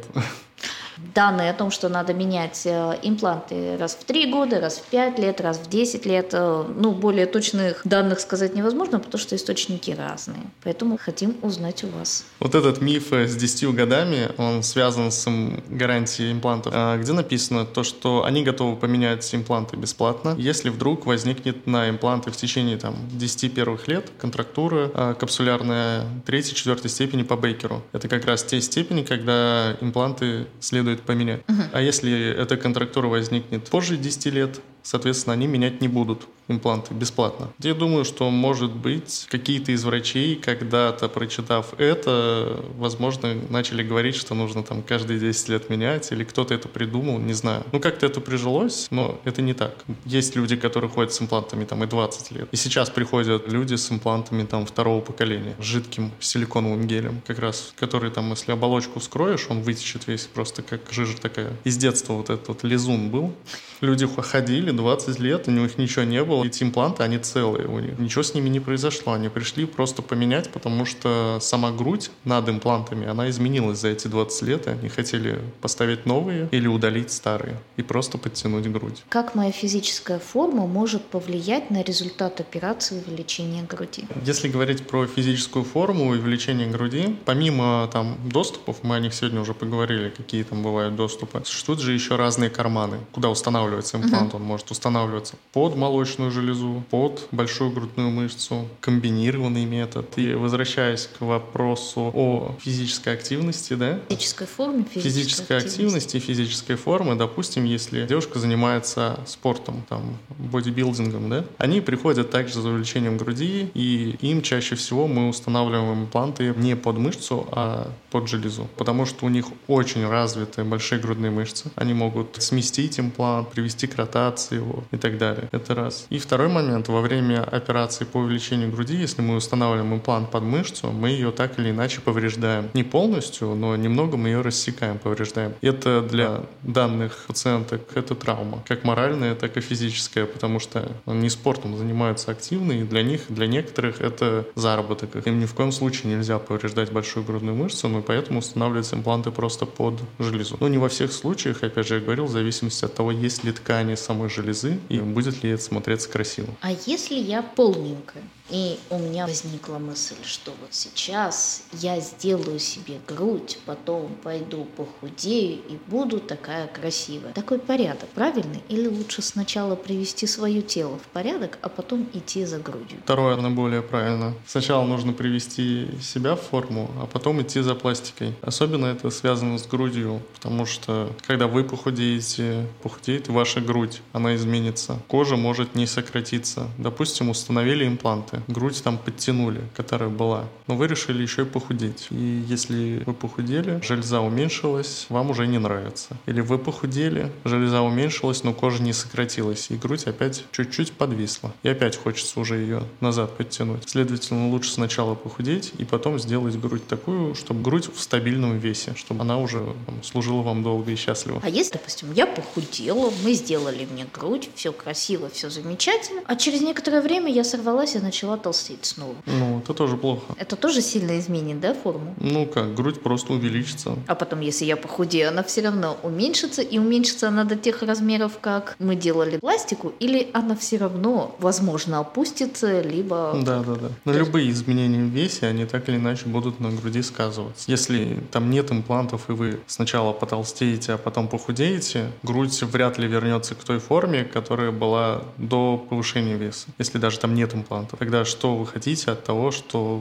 Данные 1.15 1.51
о 1.51 1.55
том, 1.55 1.71
что 1.71 1.89
надо 1.89 2.15
менять 2.15 2.63
э, 2.65 2.99
импланты 3.03 3.77
раз 3.77 3.95
в 3.95 4.05
3 4.05 4.31
года, 4.31 4.61
раз 4.61 4.79
в 4.79 4.83
5 4.85 5.19
лет, 5.19 5.41
раз 5.41 5.59
в 5.59 5.69
10 5.69 6.07
лет. 6.07 6.31
Э, 6.33 6.65
ну, 6.77 6.93
более 6.93 7.27
точных 7.27 7.83
данных 7.85 8.21
сказать 8.21 8.55
невозможно, 8.55 8.99
потому 8.99 9.21
что 9.21 9.37
источники 9.37 9.91
разные. 9.91 10.43
Поэтому 10.63 10.99
хотим 10.99 11.37
узнать 11.43 11.85
у 11.85 11.89
вас. 11.89 12.25
Вот 12.41 12.55
этот 12.55 12.81
миф 12.81 13.13
с 13.13 13.37
10 13.37 13.75
годами, 13.75 14.31
он 14.39 14.63
связан 14.63 15.11
с 15.11 15.29
гарантией 15.69 16.33
имплантов, 16.33 16.75
где 17.01 17.13
написано 17.13 17.65
то, 17.65 17.83
что 17.83 18.25
они 18.25 18.43
готовы 18.43 18.77
поменять 18.77 19.35
импланты 19.35 19.77
бесплатно, 19.77 20.35
если 20.39 20.69
вдруг 20.69 21.07
возникнет 21.07 21.67
на 21.67 21.89
импланты 21.89 22.31
в 22.31 22.37
течение 22.37 22.77
там, 22.77 22.97
10 23.13 23.55
первых 23.55 23.89
лет 23.89 24.11
контрактура 24.19 25.15
капсулярная 25.19 26.05
3-4 26.27 26.89
степени 26.89 27.23
по 27.23 27.37
Бейкеру. 27.37 27.83
Это 27.93 28.09
как 28.09 28.25
раз 28.25 28.45
те 28.45 28.61
степени, 28.61 29.03
когда 29.03 29.77
импланты 29.81 30.47
следует 30.61 30.84
следует 30.85 31.03
поменять. 31.03 31.41
Угу. 31.49 31.63
А 31.73 31.81
если 31.81 32.31
эта 32.31 32.57
контрактура 32.57 33.09
возникнет 33.09 33.65
позже 33.69 33.97
10 33.97 34.27
лет, 34.27 34.61
соответственно, 34.85 35.33
они 35.33 35.49
менять 35.49 35.81
не 35.81 35.89
будут 35.89 36.29
импланты 36.47 36.93
бесплатно. 36.95 37.49
Я 37.59 37.75
думаю, 37.75 38.05
что, 38.05 38.31
может 38.31 38.71
быть, 38.71 39.27
какие-то 39.31 39.73
из 39.73 39.85
врачей, 39.85 40.37
когда-то 40.37 41.09
прочитав 41.09 41.73
это, 41.79 42.63
возможно, 42.77 43.35
начали 43.49 43.83
говорить, 43.83 44.15
что 44.15 44.35
нужно 44.35 44.63
там 44.63 44.83
каждые 44.83 45.19
10 45.19 45.49
лет 45.49 45.71
менять, 45.71 46.13
или 46.13 46.23
кто-то 46.23 46.53
это 46.55 46.69
придумал, 46.69 47.19
не 47.19 47.33
знаю. 47.33 47.65
Ну, 47.73 47.81
как-то 47.81 48.05
это 48.05 48.21
прижилось, 48.21 48.89
но 48.91 49.19
это 49.25 49.41
не 49.41 49.55
так. 49.55 49.75
Есть 50.05 50.37
люди, 50.37 50.57
которые 50.57 50.91
ходят 50.91 51.13
с 51.13 51.23
имплантами 51.23 51.65
там 51.65 51.83
и 51.83 51.87
20 51.87 52.31
лет. 52.33 52.49
И 52.53 52.57
сейчас 52.57 52.91
приходят 52.91 53.51
люди 53.51 53.75
с 53.77 53.91
имплантами 53.91 54.45
там 54.45 54.67
второго 54.67 55.01
поколения, 55.01 55.57
с 55.59 55.65
жидким 55.65 56.13
силиконовым 56.21 56.87
гелем, 56.87 57.23
как 57.27 57.39
раз, 57.39 57.73
который 57.77 58.11
там, 58.11 58.31
если 58.31 58.53
оболочку 58.53 59.01
вскроешь, 59.01 59.47
он 59.49 59.63
вытечет 59.63 60.07
весь 60.07 60.27
просто 60.27 60.63
как 60.63 60.81
жижа 60.91 61.17
такая. 61.17 61.53
Из 61.65 61.79
детства 61.79 62.13
вот 62.13 62.29
этот 62.29 62.49
вот 62.49 62.65
лизун 62.65 63.09
был. 63.09 63.33
Люди 63.81 64.07
ходили 64.07 64.74
20 64.75 65.19
лет, 65.21 65.49
у 65.49 65.51
них 65.51 65.79
ничего 65.79 66.05
не 66.05 66.23
было, 66.25 66.45
эти 66.45 66.63
импланты, 66.63 67.03
они 67.03 67.19
целые 67.19 67.67
у 67.67 67.79
них. 67.79 67.99
Ничего 67.99 68.23
с 68.23 68.35
ними 68.35 68.49
не 68.49 68.61
произошло. 68.61 69.13
Они 69.13 69.29
пришли 69.29 69.67
просто 69.67 70.03
поменять, 70.03 70.51
потому 70.51 70.85
что 70.85 71.39
сама 71.41 71.71
грудь 71.71 72.11
над 72.25 72.49
имплантами, 72.49 73.07
она 73.07 73.29
изменилась 73.31 73.79
за 73.79 73.89
эти 73.89 74.09
20 74.09 74.43
лет, 74.43 74.67
и 74.67 74.71
они 74.71 74.89
хотели 74.89 75.41
поставить 75.61 76.07
новые 76.07 76.49
или 76.51 76.67
удалить 76.67 77.11
старые 77.11 77.57
и 77.77 77.83
просто 77.83 78.19
подтянуть 78.19 78.67
грудь. 78.71 79.03
Как 79.09 79.35
моя 79.35 79.53
физическая 79.53 80.19
форма 80.19 80.67
может 80.67 81.05
повлиять 81.05 81.71
на 81.71 81.83
результат 81.83 82.41
операции 82.41 83.03
увеличения 83.07 83.63
груди? 83.63 84.07
Если 84.25 84.49
говорить 84.49 84.87
про 84.87 85.07
физическую 85.07 85.65
форму 85.65 86.15
и 86.15 86.19
увеличение 86.19 86.69
груди, 86.69 87.17
помимо 87.25 87.89
там 87.93 88.17
доступов, 88.25 88.79
мы 88.83 88.97
о 88.97 89.01
них 89.01 89.15
сегодня 89.15 89.41
уже 89.41 89.55
поговорили, 89.55 90.09
какие 90.11 90.43
там 90.43 90.63
бывают 90.63 90.97
доступы, 90.97 91.43
существуют 91.45 91.81
же 91.81 91.93
еще 91.93 92.17
разные 92.17 92.51
карманы, 92.51 92.99
куда 93.13 93.29
устанавливается 93.31 93.97
имплант. 93.97 94.33
Uh-huh. 94.33 94.37
Он 94.37 94.43
может 94.43 94.64
устанавливаться 94.71 95.37
под 95.53 95.77
молочную 95.77 96.31
железу, 96.31 96.85
под 96.91 97.29
большую 97.31 97.71
грудную 97.71 98.11
мышцу, 98.11 98.69
комбинированный 98.81 99.65
метод. 99.65 100.07
И 100.17 100.35
возвращаясь 100.35 101.09
к 101.19 101.21
вопросу 101.21 102.11
о 102.15 102.55
физической 102.61 103.15
активности, 103.15 103.75
да? 103.75 104.01
Физической 104.09 104.47
форме, 104.47 104.85
физической, 104.85 105.11
физической 105.11 105.57
активности. 105.59 106.17
и 106.17 106.21
физической 106.21 106.77
формы, 106.77 107.15
допустим, 107.15 107.65
если 107.65 108.07
девушка 108.07 108.39
занимается 108.39 109.19
спортом, 109.27 109.85
там, 109.89 110.17
бодибилдингом, 110.39 111.29
да, 111.31 111.45
они 111.59 111.81
приходят 111.81 112.31
также 112.31 112.61
за 112.61 112.69
увеличением 112.69 113.17
груди, 113.17 113.71
и 113.75 114.17
им 114.21 114.43
чаще 114.43 114.75
всего 114.75 115.07
мы 115.07 115.29
устанавливаем 115.29 116.05
импланты 116.05 116.55
не 116.57 116.77
под 116.77 116.99
мышцу, 116.99 117.47
а 117.53 117.91
под 118.11 118.29
железу, 118.29 118.69
потому 118.77 119.07
что 119.07 119.27
у 119.27 119.29
них 119.29 119.47
очень 119.67 120.07
развиты 120.07 120.63
большие 120.65 121.01
грудные 121.01 121.31
мышцы. 121.31 121.71
Они 121.75 121.95
могут 121.95 122.37
сместить 122.41 123.01
имплант, 123.01 123.51
привести 123.51 123.87
к 123.87 123.97
ротации, 123.97 124.54
сжиматься 124.55 124.57
его 124.57 124.85
и 124.93 124.97
так 124.97 125.19
далее. 125.19 125.49
Это 125.53 125.75
раз. 125.75 126.07
И 126.11 126.19
второй 126.19 126.49
момент. 126.49 126.89
Во 126.89 127.01
время 127.01 127.43
операции 127.43 128.05
по 128.05 128.19
увеличению 128.19 128.71
груди, 128.71 128.97
если 128.97 129.23
мы 129.23 129.37
устанавливаем 129.37 129.95
имплант 129.95 130.31
под 130.31 130.43
мышцу, 130.43 130.91
мы 130.91 131.11
ее 131.11 131.31
так 131.31 131.59
или 131.59 131.71
иначе 131.71 132.01
повреждаем. 132.01 132.71
Не 132.75 132.85
полностью, 132.85 133.55
но 133.55 133.77
немного 133.77 134.17
мы 134.17 134.29
ее 134.29 134.41
рассекаем, 134.41 134.99
повреждаем. 134.99 135.55
Это 135.63 136.03
для 136.03 136.41
данных 136.63 137.25
пациенток 137.27 137.81
это 137.95 138.15
травма. 138.15 138.63
Как 138.69 138.85
моральная, 138.85 139.35
так 139.35 139.57
и 139.57 139.61
физическая, 139.61 140.27
потому 140.27 140.61
что 140.61 140.91
они 141.07 141.31
спортом 141.31 141.77
занимаются 141.77 142.31
активно, 142.31 142.73
и 142.73 142.83
для 142.83 143.03
них, 143.03 143.23
для 143.29 143.47
некоторых 143.47 144.01
это 144.01 144.45
заработок. 144.55 145.27
Им 145.27 145.41
ни 145.41 145.47
в 145.47 145.55
коем 145.55 145.73
случае 145.73 146.15
нельзя 146.17 146.39
повреждать 146.39 146.93
большую 146.93 147.25
грудную 147.25 147.57
мышцу, 147.57 147.89
но 147.89 148.03
поэтому 148.03 148.39
устанавливаются 148.39 148.97
импланты 148.97 149.31
просто 149.31 149.67
под 149.67 149.95
железу. 150.19 150.57
Но 150.61 150.69
не 150.69 150.79
во 150.79 150.89
всех 150.89 151.13
случаях, 151.13 151.63
опять 151.63 151.89
же, 151.89 151.95
я 151.95 152.01
говорил, 152.01 152.27
в 152.27 152.31
зависимости 152.31 152.85
от 152.85 152.95
того, 152.95 153.11
есть 153.11 153.45
ли 153.45 153.53
ткани 153.53 153.95
самой 153.95 154.29
железы 154.29 154.44
и 154.89 155.01
будет 155.01 155.43
ли 155.43 155.51
это 155.51 155.63
смотреться 155.63 156.09
красиво. 156.09 156.49
А 156.61 156.71
если 156.87 157.15
я 157.15 157.43
полненькая? 157.43 158.23
И 158.51 158.79
у 158.91 158.99
меня 158.99 159.27
возникла 159.27 159.79
мысль, 159.79 160.17
что 160.23 160.51
вот 160.61 160.69
сейчас 160.71 161.65
я 161.73 161.99
сделаю 162.01 162.59
себе 162.59 163.01
грудь, 163.09 163.59
потом 163.65 164.15
пойду 164.23 164.67
похудею 164.77 165.61
и 165.67 165.79
буду 165.87 166.21
такая 166.21 166.67
красивая. 166.67 167.33
Такой 167.33 167.59
порядок 167.59 168.09
правильный? 168.11 168.63
Или 168.69 168.87
лучше 168.87 169.23
сначала 169.23 169.77
привести 169.77 170.27
свое 170.27 170.61
тело 170.61 170.99
в 170.99 171.09
порядок, 171.09 171.59
а 171.63 171.71
потом 171.71 172.07
идти 172.13 172.45
за 172.45 172.59
грудью? 172.59 172.99
Второе, 173.05 173.37
наверное, 173.37 173.57
более 173.57 173.83
правильно. 173.83 174.35
Сначала 174.47 174.85
нужно 174.85 175.15
привести 175.15 175.89
себя 176.03 176.37
в 176.37 176.43
форму, 176.43 176.91
а 177.01 177.07
потом 177.07 177.41
идти 177.41 177.63
за 177.63 177.75
пластикой. 177.75 178.35
Особенно 178.43 178.87
это 178.87 179.09
связано 179.09 179.57
с 179.57 179.67
грудью, 179.67 180.21
потому 180.35 180.67
что 180.67 181.11
когда 181.27 181.47
вы 181.47 181.65
похудеете, 181.65 182.67
похудеет 182.83 183.29
ваша 183.29 183.63
грудь, 183.63 184.03
она 184.13 184.34
изменится. 184.35 185.01
Кожа 185.09 185.37
может 185.37 185.75
не 185.75 185.87
сократиться. 185.87 186.69
Допустим, 186.79 187.31
установили 187.31 187.87
импланты 187.87 188.43
грудь 188.49 188.83
там 188.83 188.99
подтянули, 188.99 189.63
которая 189.77 190.09
была, 190.09 190.45
но 190.67 190.77
вы 190.77 190.87
решили 190.87 191.23
еще 191.23 191.43
и 191.43 191.45
похудеть. 191.45 192.07
И 192.11 192.45
если 192.47 193.03
вы 193.05 193.13
похудели, 193.13 193.81
железа 193.83 194.21
уменьшилась, 194.21 195.07
вам 195.09 195.31
уже 195.31 195.47
не 195.47 195.59
нравится. 195.59 196.17
Или 196.27 196.41
вы 196.41 196.59
похудели, 196.59 197.31
железа 197.45 197.83
уменьшилась, 197.83 198.45
но 198.45 198.53
кожа 198.53 198.83
не 198.83 198.93
сократилась, 198.93 199.71
и 199.71 199.77
грудь 199.77 200.05
опять 200.05 200.45
чуть-чуть 200.53 200.93
подвисла. 200.93 201.53
И 201.63 201.69
опять 201.69 201.97
хочется 201.97 202.41
уже 202.41 202.57
ее 202.57 202.85
назад 203.01 203.37
подтянуть. 203.37 203.89
Следовательно, 203.89 204.49
лучше 204.49 204.73
сначала 204.73 205.15
похудеть 205.15 205.73
и 205.79 205.85
потом 205.85 206.19
сделать 206.19 206.59
грудь 206.59 206.87
такую, 206.87 207.35
чтобы 207.35 207.63
грудь 207.63 207.89
в 207.95 208.01
стабильном 208.01 208.59
весе, 208.59 208.95
чтобы 208.97 209.23
она 209.23 209.39
уже 209.39 209.75
там, 209.87 210.03
служила 210.03 210.43
вам 210.43 210.63
долго 210.63 210.93
и 210.93 210.97
счастливо. 210.97 211.41
А 211.43 211.49
если, 211.49 211.75
допустим, 211.75 212.13
я 212.13 212.27
похудела, 212.27 213.13
мы 213.23 213.35
сделали 213.35 213.87
мне 213.91 214.07
грудь, 214.13 214.24
все 214.55 214.73
красиво, 214.73 215.29
все 215.29 215.51
замечательно, 215.51 216.23
а 216.27 216.37
через 216.37 216.61
некоторое 216.61 217.01
время 217.01 217.31
я 217.33 217.45
сорвалась 217.45 217.95
и 217.95 217.99
начала 217.99 218.37
толстеть 218.37 218.85
снова. 218.87 219.15
Ну, 219.27 219.59
это 219.59 219.75
тоже 219.75 219.97
плохо. 219.97 220.35
Это 220.39 220.57
тоже 220.57 220.81
сильно 220.81 221.19
изменит, 221.19 221.61
да, 221.61 221.75
форму? 221.75 222.15
Ну 222.19 222.47
как, 222.47 222.75
грудь 222.75 223.01
просто 223.03 223.33
увеличится. 223.33 223.97
А 224.07 224.15
потом, 224.15 224.41
если 224.41 224.65
я 224.65 224.77
похудею, 224.77 225.29
она 225.29 225.43
все 225.43 225.63
равно 225.63 225.97
уменьшится, 226.03 226.63
и 226.63 226.79
уменьшится 226.79 227.29
она 227.29 227.45
до 227.45 227.57
тех 227.57 227.83
размеров, 227.83 228.39
как 228.41 228.77
мы 228.79 228.97
делали 228.97 229.39
пластику, 229.39 229.93
или 230.01 230.31
она 230.33 230.57
все 230.57 230.79
равно, 230.79 231.37
возможно, 231.39 232.01
опустится, 232.01 232.81
либо... 232.81 233.39
Да, 233.43 233.63
да, 233.63 233.75
да. 233.75 233.89
Но 234.05 234.13
любые 234.13 234.51
изменения 234.51 235.03
в 235.03 235.09
весе, 235.09 235.47
они 235.47 235.67
так 235.67 235.89
или 235.89 235.97
иначе 235.97 236.27
будут 236.27 236.61
на 236.61 236.71
груди 236.71 237.03
сказываться. 237.03 237.71
Если 237.71 238.19
там 238.31 238.51
нет 238.51 238.71
имплантов, 238.73 239.29
и 239.29 239.33
вы 239.33 239.61
сначала 239.67 240.13
потолстеете, 240.13 240.93
а 240.93 240.99
потом 240.99 241.29
похудеете, 241.29 242.11
грудь 242.23 242.63
вряд 242.63 242.99
ли 242.99 243.07
вернется 243.07 243.55
к 243.55 243.65
той 243.65 243.79
форме, 243.79 244.04
которая 244.33 244.71
была 244.71 245.23
до 245.39 245.79
повышения 245.79 246.37
веса. 246.37 246.69
Если 246.79 246.99
даже 246.99 247.19
там 247.19 247.35
нет 247.35 247.55
имплантов. 247.55 247.99
Тогда 247.99 248.25
что 248.25 248.57
вы 248.57 248.67
хотите 248.67 249.11
от 249.11 249.25
того, 249.25 249.51
что 249.51 250.01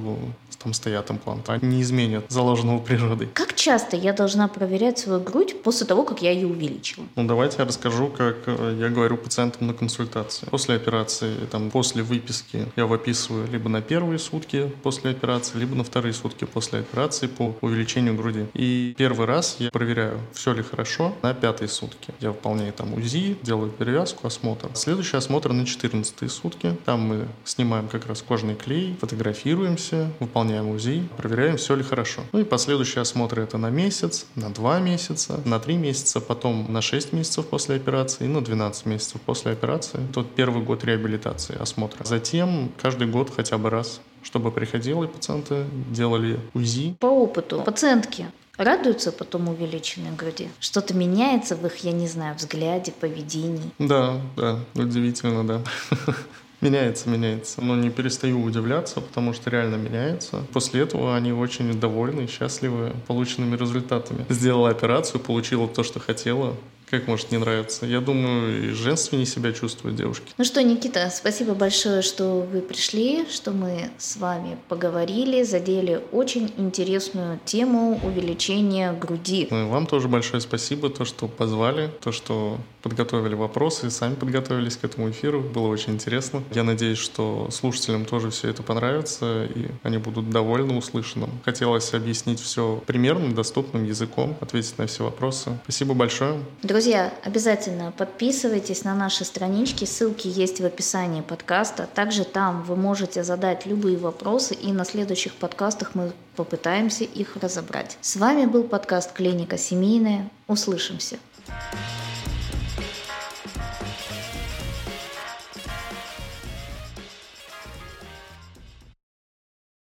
там 0.64 0.74
стоят 0.74 1.12
импланты? 1.12 1.52
Они 1.52 1.78
не 1.78 1.82
изменят 1.82 2.26
заложенного 2.30 2.80
природой. 2.80 3.28
Как 3.34 3.54
часто 3.54 3.96
я 3.98 4.14
должна 4.14 4.48
проверять 4.48 5.00
свою 5.00 5.20
грудь 5.20 5.62
после 5.62 5.86
того, 5.86 6.04
как 6.04 6.22
я 6.22 6.32
ее 6.32 6.48
увеличила? 6.48 7.06
Ну, 7.16 7.26
давайте 7.26 7.58
я 7.60 7.66
расскажу, 7.66 8.08
как 8.08 8.38
э, 8.46 8.78
я 8.80 8.90
говорю 8.90 9.18
пациентам 9.18 9.68
на 9.68 9.74
консультации. 9.74 10.46
После 10.48 10.76
операции, 10.76 11.34
там, 11.52 11.70
после 11.70 12.04
выписки 12.04 12.66
я 12.76 12.86
выписываю 12.86 13.48
либо 13.52 13.70
на 13.70 13.82
первые 13.82 14.20
сутки 14.20 14.72
после 14.84 15.12
операции, 15.12 15.58
либо 15.58 15.76
на 15.76 15.84
вторые 15.84 16.14
сутки 16.14 16.46
после 16.46 16.80
операции 16.80 17.28
по 17.28 17.56
увеличению 17.62 18.16
груди. 18.16 18.46
И 18.54 18.94
первый 18.98 19.28
раз 19.28 19.58
я 19.60 19.70
проверяю, 19.70 20.20
все 20.34 20.54
ли 20.54 20.64
хорошо, 20.64 21.14
на 21.22 21.34
пятые 21.34 21.68
сутки. 21.68 22.14
Я 22.20 22.30
выполняю 22.30 22.74
там 22.74 22.94
УЗИ, 22.94 23.38
делаю 23.42 23.72
перевязку, 23.94 24.26
осмотр. 24.26 24.70
Следующий 24.74 25.18
осмотр 25.18 25.54
на 25.54 25.66
14 25.66 26.32
сутки. 26.32 26.76
Там 26.86 27.02
мы 27.02 27.28
снимаем 27.46 27.88
как 27.88 28.08
раз 28.08 28.24
кожный 28.24 28.56
клей, 28.56 28.98
фотографируемся, 29.00 30.10
выполняем 30.20 30.70
УЗИ, 30.70 31.08
проверяем, 31.16 31.58
все 31.58 31.76
ли 31.76 31.84
хорошо. 31.84 32.22
Ну 32.32 32.40
и 32.40 32.44
последующие 32.44 33.04
осмотры 33.04 33.44
это 33.44 33.60
на 33.60 33.70
месяц, 33.70 34.26
на 34.36 34.50
2 34.50 34.80
месяца, 34.80 35.40
на 35.46 35.60
3 35.60 35.78
месяца, 35.78 36.20
потом 36.20 36.74
на 36.74 36.82
6 36.82 37.14
месяцев 37.14 37.46
после 37.46 37.76
операции 37.76 38.26
и 38.26 38.28
на 38.28 38.44
12 38.44 38.88
месяцев 38.88 39.22
после 39.22 39.52
операции. 39.52 40.00
Тот 40.12 40.34
первый 40.34 40.64
год 40.64 40.84
реабилитации 40.84 41.56
осмотра. 41.62 42.04
Затем 42.04 42.72
каждый 42.82 43.08
год 43.08 43.32
хотя 43.36 43.58
бы 43.58 43.70
раз 43.70 44.02
чтобы 44.24 44.52
приходили 44.52 45.06
пациенты, 45.06 45.66
делали 45.92 46.40
УЗИ. 46.54 46.96
По 46.98 47.08
опыту 47.08 47.62
пациентки 47.62 48.28
радуются 48.58 49.12
потом 49.12 49.50
увеличенной 49.50 50.12
груди? 50.12 50.50
Что-то 50.60 50.94
меняется 50.94 51.56
в 51.56 51.66
их, 51.66 51.78
я 51.78 51.92
не 51.92 52.08
знаю, 52.08 52.36
взгляде, 52.36 52.92
поведении? 52.92 53.72
Да, 53.80 54.22
да, 54.36 54.60
удивительно, 54.76 55.46
да. 55.46 55.62
Меняется, 56.62 57.10
меняется. 57.10 57.62
Но 57.62 57.76
не 57.76 57.90
перестаю 57.90 58.42
удивляться, 58.42 59.02
потому 59.02 59.34
что 59.34 59.50
реально 59.50 59.76
меняется. 59.76 60.44
После 60.54 60.82
этого 60.82 61.14
они 61.14 61.34
очень 61.34 61.78
довольны 61.78 62.22
и 62.22 62.28
счастливы 62.28 62.94
полученными 63.06 63.58
результатами. 63.58 64.26
Сделала 64.30 64.70
операцию, 64.70 65.20
получила 65.20 65.68
то, 65.68 65.84
что 65.84 66.00
хотела. 66.00 66.56
Как 66.94 67.08
может 67.08 67.32
не 67.32 67.40
нравиться? 67.40 67.88
Я 67.88 68.02
думаю, 68.02 68.66
и 68.66 68.70
женственнее 68.70 69.26
себя 69.26 69.52
чувствуют 69.52 69.98
девушки. 69.98 70.32
Ну 70.38 70.44
что, 70.44 70.62
Никита, 70.62 71.10
спасибо 71.12 71.56
большое, 71.56 72.04
что 72.04 72.42
вы 72.42 72.62
пришли, 72.62 73.26
что 73.32 73.50
мы 73.50 73.90
с 73.98 74.16
вами 74.18 74.60
поговорили, 74.70 75.42
задели 75.42 76.04
очень 76.12 76.54
интересную 76.56 77.40
тему 77.46 78.00
увеличения 78.04 78.94
груди. 78.94 79.48
Ну 79.50 79.66
и 79.66 79.70
вам 79.72 79.88
тоже 79.88 80.08
большое 80.08 80.40
спасибо, 80.40 80.92
то, 80.92 81.04
что 81.04 81.28
позвали, 81.28 81.90
то, 82.04 82.12
что 82.12 82.60
подготовили 82.84 83.34
вопросы, 83.34 83.90
сами 83.90 84.14
подготовились 84.14 84.78
к 84.78 84.84
этому 84.84 85.10
эфиру. 85.10 85.42
Было 85.42 85.70
очень 85.70 85.94
интересно. 85.94 86.44
Я 86.54 86.62
надеюсь, 86.64 87.00
что 87.00 87.48
слушателям 87.50 88.06
тоже 88.06 88.30
все 88.30 88.50
это 88.50 88.62
понравится, 88.62 89.46
и 89.46 89.70
они 89.82 89.98
будут 89.98 90.30
довольны 90.30 90.78
услышанным. 90.78 91.32
Хотелось 91.44 91.92
объяснить 91.96 92.40
все 92.40 92.84
примерным, 92.86 93.34
доступным 93.34 93.84
языком, 93.84 94.38
ответить 94.42 94.78
на 94.78 94.86
все 94.86 95.06
вопросы. 95.06 95.58
Спасибо 95.64 95.96
большое. 95.96 96.38
Друзья, 96.62 96.83
Друзья, 96.84 97.14
обязательно 97.24 97.94
подписывайтесь 97.98 98.84
на 98.84 98.94
наши 98.94 99.24
странички, 99.24 99.86
ссылки 99.86 100.28
есть 100.28 100.60
в 100.60 100.66
описании 100.66 101.22
подкаста. 101.22 101.88
Также 101.88 102.26
там 102.26 102.62
вы 102.64 102.76
можете 102.76 103.24
задать 103.24 103.66
любые 103.66 103.96
вопросы, 103.96 104.54
и 104.54 104.74
на 104.74 104.84
следующих 104.84 105.34
подкастах 105.36 105.96
мы 105.96 106.12
попытаемся 106.36 107.06
их 107.06 107.38
разобрать. 107.38 107.98
С 108.02 108.18
вами 108.18 108.48
был 108.48 108.66
подкаст 108.66 109.14
«Клиника 109.14 109.58
семейная». 109.58 110.30
Услышимся. 110.50 111.20